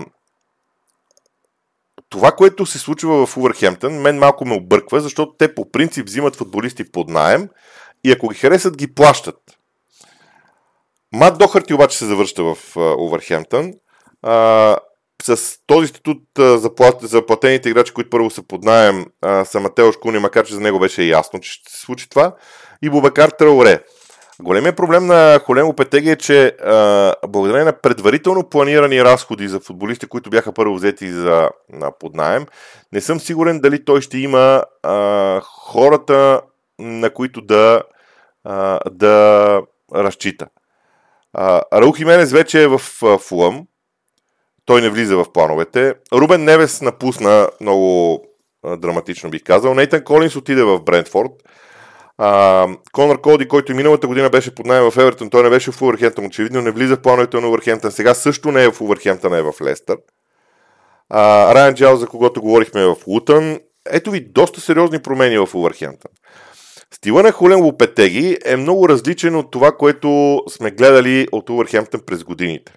това, 2.11 2.33
което 2.33 2.67
се 2.67 2.79
случва 2.79 3.27
в 3.27 3.37
Увърхемптън, 3.37 3.93
мен 3.93 4.19
малко 4.19 4.45
ме 4.45 4.55
обърква, 4.55 5.01
защото 5.01 5.35
те 5.39 5.55
по 5.55 5.71
принцип 5.71 6.07
взимат 6.07 6.37
футболисти 6.37 6.93
под 6.93 7.09
найем 7.09 7.49
и 8.05 8.13
ако 8.13 8.29
ги 8.29 8.39
харесат, 8.39 8.77
ги 8.77 8.95
плащат. 8.95 9.37
Мат 11.13 11.39
Дохарти 11.39 11.75
обаче 11.75 11.99
се 11.99 12.07
завръща 12.07 12.43
в 12.45 12.57
Увърхемптън. 12.77 13.73
с 15.23 15.59
този 15.67 15.87
статут 15.87 16.23
за, 16.39 16.75
плат, 16.75 17.01
за 17.03 17.27
платените 17.27 17.69
играчи, 17.69 17.95
които 17.95 18.11
първо 18.11 18.31
са 18.31 18.43
под 18.43 18.65
найем, 18.65 19.07
са 19.45 19.61
Матеош 19.61 19.97
Куни, 19.97 20.19
макар 20.19 20.47
че 20.47 20.55
за 20.55 20.61
него 20.61 20.79
беше 20.79 21.03
ясно, 21.03 21.41
че 21.41 21.53
ще 21.53 21.73
се 21.73 21.81
случи 21.81 22.09
това, 22.09 22.35
и 22.83 22.91
Бубакар 22.91 23.29
Трауре. 23.29 23.83
Големият 24.43 24.77
проблем 24.77 25.07
на 25.07 25.41
Холем 25.45 25.67
Лопетеги 25.67 26.11
е, 26.11 26.17
че 26.17 26.47
а, 26.47 27.15
благодарение 27.29 27.65
на 27.65 27.73
предварително 27.73 28.49
планирани 28.49 29.05
разходи 29.05 29.49
за 29.49 29.61
футболисти, 29.61 30.07
които 30.07 30.31
бяха 30.31 30.53
първо 30.53 30.75
взети 30.75 31.13
за 31.13 31.51
на 31.73 31.93
поднаем, 31.99 32.47
не 32.93 33.01
съм 33.01 33.21
сигурен 33.21 33.61
дали 33.61 33.85
той 33.85 34.01
ще 34.01 34.19
има 34.19 34.65
а, 34.83 35.41
хората, 35.41 36.41
на 36.79 37.11
които 37.11 37.41
да, 37.41 37.83
а, 38.45 38.81
да 38.91 39.63
разчита. 39.95 40.47
А, 41.33 41.63
Раул 41.73 41.93
Хименес 41.93 42.33
вече 42.33 42.63
е 42.63 42.69
в 42.69 42.79
Фулъм. 43.19 43.67
Той 44.65 44.81
не 44.81 44.91
влиза 44.91 45.17
в 45.17 45.33
плановете. 45.33 45.95
Рубен 46.13 46.45
Невес 46.45 46.81
напусна 46.81 47.49
много 47.61 48.21
а, 48.63 48.77
драматично, 48.77 49.31
бих 49.31 49.43
казал. 49.43 49.75
Нейтан 49.75 50.05
Колинс 50.05 50.37
отиде 50.37 50.63
в 50.63 50.81
Брентфорд. 50.81 51.31
А, 52.23 52.69
Конор 52.93 53.21
Коди, 53.21 53.49
който 53.49 53.73
и 53.73 53.75
миналата 53.75 54.07
година 54.07 54.31
беше 54.31 54.55
под 54.55 54.67
найем 54.67 54.91
в 54.91 54.97
Евертон, 54.97 55.31
той 55.31 55.43
не 55.43 55.51
беше 55.51 55.73
в 55.73 55.83
Увърхемптън, 55.83 56.27
очевидно 56.27 56.63
не 56.63 56.71
влиза 56.71 56.97
в 56.97 57.03
плановете 57.03 57.41
на 57.41 57.49
Увърхемптън, 57.49 57.93
сега 57.93 58.15
също 58.15 58.53
не 58.53 58.65
е 58.65 58.71
в 58.71 58.81
Увърхемптън, 58.81 59.35
е 59.35 59.43
в 59.43 59.53
Лестър. 59.63 59.97
А, 61.09 61.55
Райан 61.55 61.75
Джайл, 61.75 61.97
за 61.97 62.07
когото 62.07 62.41
говорихме 62.41 62.85
в 62.87 62.97
Лутън. 63.07 63.61
Ето 63.91 64.11
ви 64.11 64.21
доста 64.21 64.61
сериозни 64.61 65.03
промени 65.03 65.39
в 65.39 65.55
Увърхемптън. 65.55 66.11
Стила 66.95 67.23
на 67.23 67.33
Хулен 67.33 67.61
Лопетеги 67.61 68.39
е 68.45 68.57
много 68.57 68.89
различен 68.89 69.37
от 69.37 69.51
това, 69.51 69.73
което 69.73 70.41
сме 70.49 70.71
гледали 70.71 71.29
от 71.33 71.51
Увърхемптън 71.51 72.01
през 72.07 72.25
годините. 72.25 72.73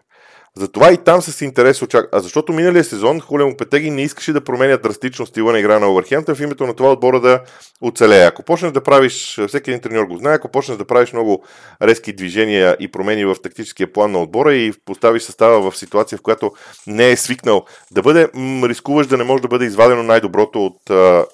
Затова 0.57 0.93
и 0.93 0.97
там 0.97 1.21
с 1.21 1.41
интерес 1.41 1.81
очаква. 1.81 2.09
А 2.11 2.19
защото 2.19 2.53
миналия 2.53 2.83
сезон 2.83 3.19
Хулем 3.19 3.57
Петеги 3.57 3.91
не 3.91 4.01
искаше 4.01 4.33
да 4.33 4.43
променя 4.43 4.77
драстично 4.77 5.25
стила 5.25 5.51
на 5.51 5.59
игра 5.59 5.79
на 5.79 5.91
Овърхемптън 5.91 6.35
в 6.35 6.41
името 6.41 6.67
на 6.67 6.73
това 6.73 6.91
отбора 6.91 7.19
да 7.19 7.41
оцелее. 7.81 8.25
Ако 8.25 8.43
почнеш 8.43 8.71
да 8.71 8.83
правиш, 8.83 9.39
всеки 9.47 9.69
един 9.69 9.81
треньор 9.81 10.03
го 10.05 10.17
знае, 10.17 10.33
ако 10.33 10.47
почнеш 10.47 10.77
да 10.77 10.85
правиш 10.85 11.13
много 11.13 11.43
резки 11.81 12.13
движения 12.13 12.77
и 12.79 12.91
промени 12.91 13.25
в 13.25 13.35
тактическия 13.43 13.93
план 13.93 14.11
на 14.11 14.21
отбора 14.21 14.53
и 14.53 14.73
поставиш 14.85 15.23
състава 15.23 15.71
в 15.71 15.77
ситуация, 15.77 16.17
в 16.17 16.21
която 16.21 16.51
не 16.87 17.11
е 17.11 17.17
свикнал 17.17 17.65
да 17.91 18.01
бъде, 18.01 18.27
рискуваш 18.63 19.07
да 19.07 19.17
не 19.17 19.23
може 19.23 19.41
да 19.41 19.47
бъде 19.47 19.65
извадено 19.65 20.03
най-доброто 20.03 20.65
от, 20.65 20.89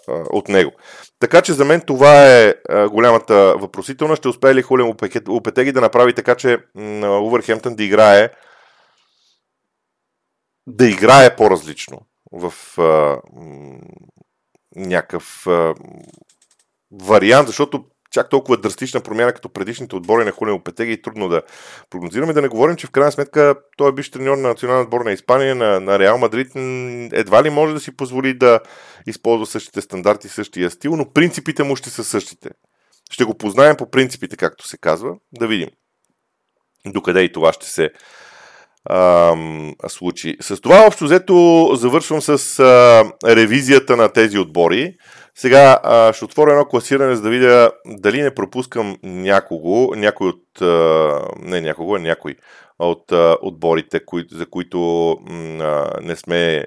от 0.08 0.50
него. 0.50 0.72
Така 1.20 1.42
че 1.42 1.54
за 1.54 1.66
мен 1.66 1.82
това 1.82 2.28
е 2.28 2.54
голямата 2.92 3.56
въпросителна. 3.60 4.16
Ще 4.16 4.28
успее 4.28 4.56
ли 4.56 4.62
Хулем 4.62 4.94
Опетеги 5.28 5.72
да 5.72 5.82
направи 5.82 6.14
така, 6.14 6.36
че 6.36 6.58
Увърхемптън 7.04 7.76
да 7.76 7.84
играе 7.84 8.30
да 10.70 10.90
играе 10.90 11.36
по-различно 11.36 12.02
в 12.32 12.54
а, 12.82 13.22
някакъв 14.76 15.48
а, 15.48 15.76
вариант, 16.92 17.48
защото 17.48 17.86
чак 18.12 18.30
толкова 18.30 18.58
драстична 18.58 19.02
промяна 19.02 19.34
като 19.34 19.50
предишните 19.50 19.96
отбори 19.96 20.26
на 20.26 20.32
Хулио 20.32 20.64
Петеги 20.64 20.92
и 20.92 21.02
трудно 21.02 21.30
да 21.30 21.42
прогнозираме. 21.90 22.34
Да 22.34 22.42
не 22.42 22.48
говорим, 22.48 22.76
че 22.76 22.88
в 22.88 22.92
крайна 22.92 23.12
сметка 23.12 23.56
той 23.78 23.90
е 23.90 23.94
биш 23.94 24.12
треньор 24.12 24.38
на 24.38 24.48
национална 24.48 24.82
отбор 24.84 25.02
на 25.06 25.12
Испания, 25.12 25.56
на, 25.56 25.80
на 25.80 26.00
Реал 26.00 26.18
Мадрид. 26.18 26.52
Едва 27.14 27.44
ли 27.44 27.50
може 27.50 27.74
да 27.74 27.80
си 27.80 27.98
позволи 27.98 28.34
да 28.34 28.60
използва 29.08 29.46
същите 29.46 29.82
стандарти, 29.82 30.30
същия 30.30 30.72
стил, 30.72 30.96
но 30.96 31.14
принципите 31.14 31.64
му 31.64 31.76
ще 31.76 31.90
са 31.90 32.04
същите. 32.04 32.50
Ще 33.12 33.24
го 33.24 33.38
познаем 33.38 33.76
по 33.76 33.92
принципите, 33.92 34.38
както 34.38 34.68
се 34.68 34.78
казва. 34.78 35.16
Да 35.40 35.48
видим 35.48 35.70
докъде 36.86 37.22
и 37.22 37.32
това 37.32 37.54
ще 37.54 37.70
се 37.70 37.90
случаи. 39.88 40.38
С 40.42 40.62
това 40.62 40.86
общо 40.88 41.04
взето 41.04 41.70
завършвам 41.74 42.22
с 42.22 42.60
а, 42.60 43.04
ревизията 43.36 43.98
на 43.98 44.10
тези 44.10 44.40
отбори. 44.40 44.96
Сега 45.36 45.80
а, 45.84 46.14
ще 46.14 46.26
отворя 46.26 46.52
едно 46.52 46.66
класиране, 46.66 47.16
за 47.16 47.22
да 47.22 47.30
видя 47.30 47.72
дали 47.86 48.22
не 48.22 48.36
пропускам 48.36 48.98
някого, 49.04 49.96
някой 49.96 50.28
от, 50.28 50.62
а, 50.62 51.22
не 51.40 51.62
някого, 51.62 51.96
а 51.96 52.00
някой 52.00 52.36
от 52.80 53.12
а, 53.12 53.38
отборите, 53.42 54.06
кои, 54.06 54.26
за 54.32 54.46
които 54.46 55.12
а, 55.12 56.00
не, 56.02 56.16
сме, 56.16 56.66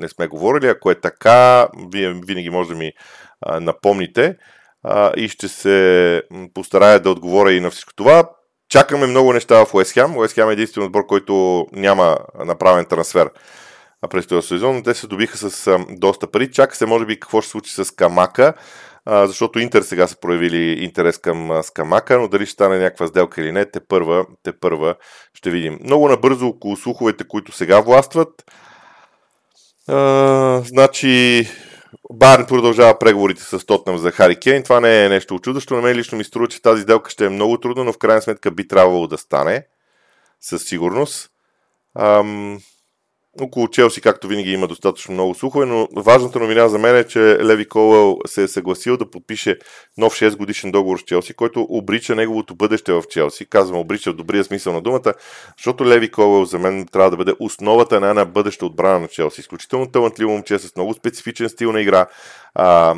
не 0.00 0.08
сме 0.08 0.26
говорили. 0.26 0.68
Ако 0.68 0.90
е 0.90 1.00
така, 1.00 1.68
вие 1.92 2.12
винаги 2.26 2.50
може 2.50 2.68
да 2.68 2.74
ми 2.74 2.92
а, 3.40 3.60
напомните 3.60 4.36
а, 4.82 5.12
и 5.16 5.28
ще 5.28 5.48
се 5.48 6.22
постарая 6.54 7.00
да 7.00 7.10
отговоря 7.10 7.52
и 7.52 7.60
на 7.60 7.70
всичко 7.70 7.94
това. 7.94 8.30
Чакаме 8.70 9.06
много 9.06 9.32
неща 9.32 9.64
в 9.64 9.74
Уест 9.74 9.92
Хем. 9.92 10.16
Уест 10.16 10.34
Хем 10.34 10.50
е 10.50 10.52
единствен 10.52 10.84
отбор, 10.84 11.06
който 11.06 11.66
няма 11.72 12.16
направен 12.44 12.84
трансфер 12.84 13.30
през 14.10 14.26
този 14.26 14.48
сезон, 14.48 14.82
те 14.82 14.94
се 14.94 15.06
добиха 15.06 15.36
с 15.36 15.78
доста 15.90 16.30
пари. 16.30 16.50
Чака 16.50 16.76
се, 16.76 16.86
може 16.86 17.06
би, 17.06 17.20
какво 17.20 17.40
ще 17.40 17.50
случи 17.50 17.74
с 17.74 17.94
Камака, 17.94 18.54
защото 19.06 19.58
Интер 19.58 19.82
сега 19.82 20.06
са 20.06 20.16
проявили 20.20 20.84
интерес 20.84 21.18
към 21.18 21.62
Скамака, 21.62 22.18
но 22.18 22.28
дали 22.28 22.46
ще 22.46 22.52
стане 22.52 22.78
някаква 22.78 23.06
сделка 23.06 23.40
или 23.40 23.52
не, 23.52 23.64
те 23.64 23.80
първа, 23.80 24.26
те 24.42 24.52
първа 24.60 24.94
ще 25.34 25.50
видим. 25.50 25.78
Много 25.84 26.08
набързо 26.08 26.46
около 26.46 26.76
слуховете, 26.76 27.24
които 27.28 27.52
сега 27.52 27.80
властват. 27.80 28.44
А, 29.88 30.62
значи, 30.64 31.46
Барн 32.12 32.46
продължава 32.46 32.98
преговорите 32.98 33.42
с 33.42 33.66
Тотнам 33.66 33.98
за 33.98 34.10
Хари 34.10 34.36
Кейн. 34.36 34.62
Това 34.62 34.80
не 34.80 35.04
е 35.04 35.08
нещо 35.08 35.34
очудващо. 35.34 35.74
На 35.74 35.82
мен 35.82 35.96
лично 35.96 36.18
ми 36.18 36.24
струва, 36.24 36.48
че 36.48 36.62
тази 36.62 36.82
сделка 36.82 37.10
ще 37.10 37.24
е 37.26 37.28
много 37.28 37.60
трудна, 37.60 37.84
но 37.84 37.92
в 37.92 37.98
крайна 37.98 38.22
сметка 38.22 38.50
би 38.50 38.68
трябвало 38.68 39.06
да 39.06 39.18
стане. 39.18 39.66
Със 40.40 40.64
сигурност. 40.64 41.30
Ам, 41.98 42.60
около 43.40 43.68
Челси, 43.68 44.00
както 44.00 44.28
винаги, 44.28 44.52
има 44.52 44.66
достатъчно 44.66 45.14
много 45.14 45.34
слухове, 45.34 45.66
но 45.66 45.88
важната 45.96 46.38
новина 46.40 46.68
за 46.68 46.78
мен 46.78 46.96
е, 46.96 47.04
че 47.04 47.18
Леви 47.20 47.68
Колъл 47.68 48.18
се 48.26 48.42
е 48.42 48.48
съгласил 48.48 48.96
да 48.96 49.10
подпише 49.10 49.58
нов 49.98 50.14
6 50.14 50.36
годишен 50.36 50.70
договор 50.70 50.98
с 50.98 51.02
Челси, 51.02 51.34
който 51.34 51.66
обрича 51.68 52.14
неговото 52.14 52.54
бъдеще 52.54 52.92
в 52.92 53.02
Челси. 53.10 53.48
Казвам 53.50 53.80
обрича 53.80 54.12
в 54.12 54.16
добрия 54.16 54.44
смисъл 54.44 54.72
на 54.72 54.82
думата, 54.82 55.14
защото 55.58 55.86
Леви 55.86 56.10
Колъл 56.10 56.44
за 56.44 56.58
мен 56.58 56.86
трябва 56.92 57.10
да 57.10 57.16
бъде 57.16 57.34
основата 57.40 58.00
на 58.00 58.08
една 58.08 58.24
бъдеща 58.24 58.66
отбрана 58.66 58.98
на 58.98 59.08
Челси. 59.08 59.40
Изключително 59.40 59.90
талантливо 59.90 60.30
момче 60.30 60.58
с 60.58 60.76
много 60.76 60.94
специфичен 60.94 61.48
стил 61.48 61.72
на 61.72 61.80
игра, 61.80 62.06
а, 62.54 62.96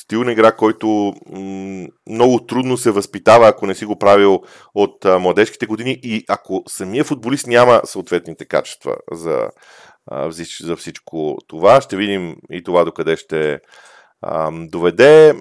стил 0.00 0.24
на 0.24 0.32
игра, 0.32 0.52
който 0.52 1.14
много 2.10 2.46
трудно 2.46 2.76
се 2.76 2.90
възпитава, 2.90 3.48
ако 3.48 3.66
не 3.66 3.74
си 3.74 3.84
го 3.84 3.98
правил 3.98 4.42
от 4.74 5.04
а, 5.04 5.18
младежките 5.18 5.66
години 5.66 5.98
и 6.02 6.24
ако 6.28 6.62
самия 6.68 7.04
футболист 7.04 7.46
няма 7.46 7.80
съответните 7.84 8.44
качества 8.44 8.96
за, 9.12 9.29
а, 9.30 10.30
за 10.60 10.76
всичко 10.76 11.38
това. 11.46 11.80
Ще 11.80 11.96
видим 11.96 12.36
и 12.50 12.62
това 12.62 12.84
докъде 12.84 13.16
ще 13.16 13.60
доведе. 14.52 15.34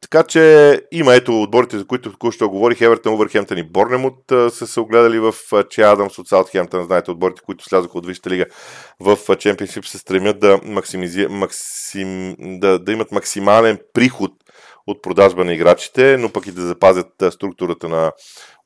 Така 0.00 0.22
че 0.22 0.80
има 0.92 1.14
ето 1.14 1.42
отборите, 1.42 1.78
за 1.78 1.86
които 1.86 2.12
току-що 2.12 2.50
говорих, 2.50 2.80
Евертън, 2.80 3.14
Увърхемптън 3.14 3.58
и 3.58 3.62
Борнемут 3.62 4.18
са 4.28 4.66
се 4.66 4.80
огледали 4.80 5.18
в 5.18 5.34
Че 5.70 5.82
Адамс 5.82 6.18
от 6.18 6.28
Саутхемптън, 6.28 6.84
знаете, 6.84 7.10
отборите, 7.10 7.42
които 7.46 7.64
слязоха 7.64 7.98
от 7.98 8.06
Висшата 8.06 8.30
лига 8.30 8.46
в 9.00 9.36
Чемпионшип 9.38 9.86
се 9.86 9.98
стремят 9.98 10.40
да, 10.40 10.60
максимизи... 10.64 11.26
максим... 11.26 12.36
да, 12.38 12.78
да 12.78 12.92
имат 12.92 13.12
максимален 13.12 13.78
приход 13.92 14.32
от 14.86 15.02
продажба 15.02 15.44
на 15.44 15.52
играчите, 15.52 16.16
но 16.18 16.32
пък 16.32 16.46
и 16.46 16.52
да 16.52 16.62
запазят 16.62 17.06
структурата 17.30 17.88
на 17.88 18.12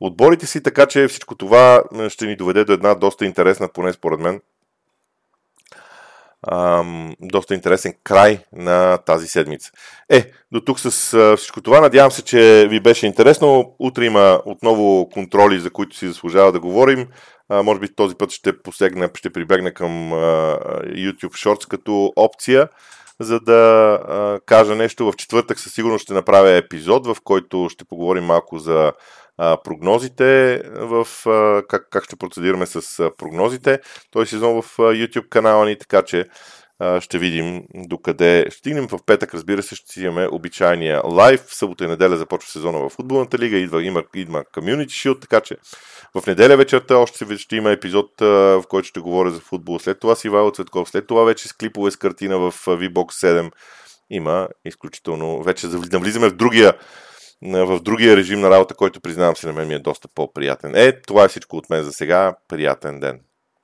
отборите 0.00 0.46
си, 0.46 0.62
така 0.62 0.86
че 0.86 1.08
всичко 1.08 1.34
това 1.34 1.82
ще 2.08 2.26
ни 2.26 2.36
доведе 2.36 2.64
до 2.64 2.72
една 2.72 2.94
доста 2.94 3.26
интересна, 3.26 3.68
поне 3.68 3.92
според 3.92 4.20
мен, 4.20 4.40
ам, 6.52 7.14
доста 7.20 7.54
интересен 7.54 7.94
край 8.04 8.38
на 8.52 8.98
тази 8.98 9.26
седмица. 9.26 9.70
Е, 10.08 10.30
до 10.52 10.60
тук 10.60 10.80
с 10.80 10.90
всичко 11.36 11.60
това. 11.60 11.80
Надявам 11.80 12.10
се, 12.10 12.22
че 12.22 12.66
ви 12.70 12.80
беше 12.80 13.06
интересно. 13.06 13.74
Утре 13.78 14.04
има 14.04 14.40
отново 14.44 15.08
контроли, 15.08 15.60
за 15.60 15.70
които 15.70 15.96
си 15.96 16.08
заслужава 16.08 16.52
да 16.52 16.60
говорим. 16.60 17.08
А, 17.48 17.62
може 17.62 17.80
би 17.80 17.94
този 17.94 18.14
път 18.14 18.30
ще 18.30 18.62
посегна, 18.62 19.10
ще 19.14 19.30
прибегна 19.30 19.74
към 19.74 20.12
а, 20.12 20.16
YouTube 20.84 21.44
Shorts 21.44 21.68
като 21.68 22.12
опция 22.16 22.68
за 23.20 23.40
да 23.40 23.92
а, 24.08 24.40
кажа 24.46 24.76
нещо. 24.76 25.12
В 25.12 25.16
четвъртък 25.16 25.58
със 25.58 25.72
сигурност 25.72 26.02
ще 26.02 26.14
направя 26.14 26.50
епизод, 26.50 27.06
в 27.06 27.16
който 27.24 27.68
ще 27.70 27.84
поговорим 27.84 28.24
малко 28.24 28.58
за 28.58 28.92
а, 29.38 29.56
прогнозите, 29.64 30.62
в, 30.74 31.06
а, 31.26 31.62
как, 31.68 31.86
как 31.90 32.04
ще 32.04 32.16
процедираме 32.16 32.66
с 32.66 33.00
а, 33.00 33.10
прогнозите. 33.16 33.80
Той 34.10 34.26
сезон 34.26 34.62
в 34.62 34.78
а, 34.78 34.82
YouTube 34.82 35.28
канала 35.28 35.66
ни, 35.66 35.78
така 35.78 36.02
че 36.02 36.24
ще 37.00 37.18
видим 37.18 37.62
докъде 37.74 38.46
стигнем. 38.50 38.88
В 38.88 38.98
петък, 39.06 39.34
разбира 39.34 39.62
се, 39.62 39.74
ще 39.74 39.92
си 39.92 40.04
имаме 40.04 40.28
обичайния 40.32 41.02
лайв. 41.04 41.40
В 41.40 41.54
събота 41.54 41.84
и 41.84 41.88
неделя 41.88 42.16
започва 42.16 42.50
сезона 42.50 42.78
в 42.78 42.90
футболната 42.90 43.38
лига, 43.38 43.56
идва, 43.56 43.84
има, 43.84 44.02
идва 44.14 44.44
Community 44.44 44.86
Shield, 44.86 45.20
така 45.20 45.40
че 45.40 45.56
в 46.14 46.26
неделя 46.26 46.56
вечерта 46.56 46.96
още 46.96 47.38
ще 47.38 47.56
има 47.56 47.70
епизод, 47.70 48.10
в 48.20 48.64
който 48.68 48.88
ще 48.88 49.00
говоря 49.00 49.30
за 49.30 49.40
футбол. 49.40 49.78
След 49.78 50.00
това 50.00 50.14
си 50.14 50.26
Ивайло 50.26 50.50
Цветков, 50.50 50.90
след 50.90 51.06
това 51.06 51.24
вече 51.24 51.48
с 51.48 51.52
клипове 51.52 51.90
с 51.90 51.96
картина 51.96 52.38
в 52.38 52.52
VBOX 52.52 53.10
7. 53.10 53.50
Има 54.10 54.48
изключително... 54.64 55.42
Вече 55.42 55.66
навлизаме 55.66 56.28
в 56.28 56.36
другия 56.36 56.74
в 57.42 57.80
другия 57.80 58.16
режим 58.16 58.40
на 58.40 58.50
работа, 58.50 58.74
който 58.74 59.00
признавам 59.00 59.36
се 59.36 59.46
на 59.46 59.52
мен 59.52 59.68
ми 59.68 59.74
е 59.74 59.78
доста 59.78 60.08
по-приятен. 60.14 60.72
Е, 60.74 61.00
това 61.00 61.24
е 61.24 61.28
всичко 61.28 61.56
от 61.56 61.70
мен 61.70 61.82
за 61.82 61.92
сега. 61.92 62.36
Приятен 62.48 63.00
ден! 63.00 63.20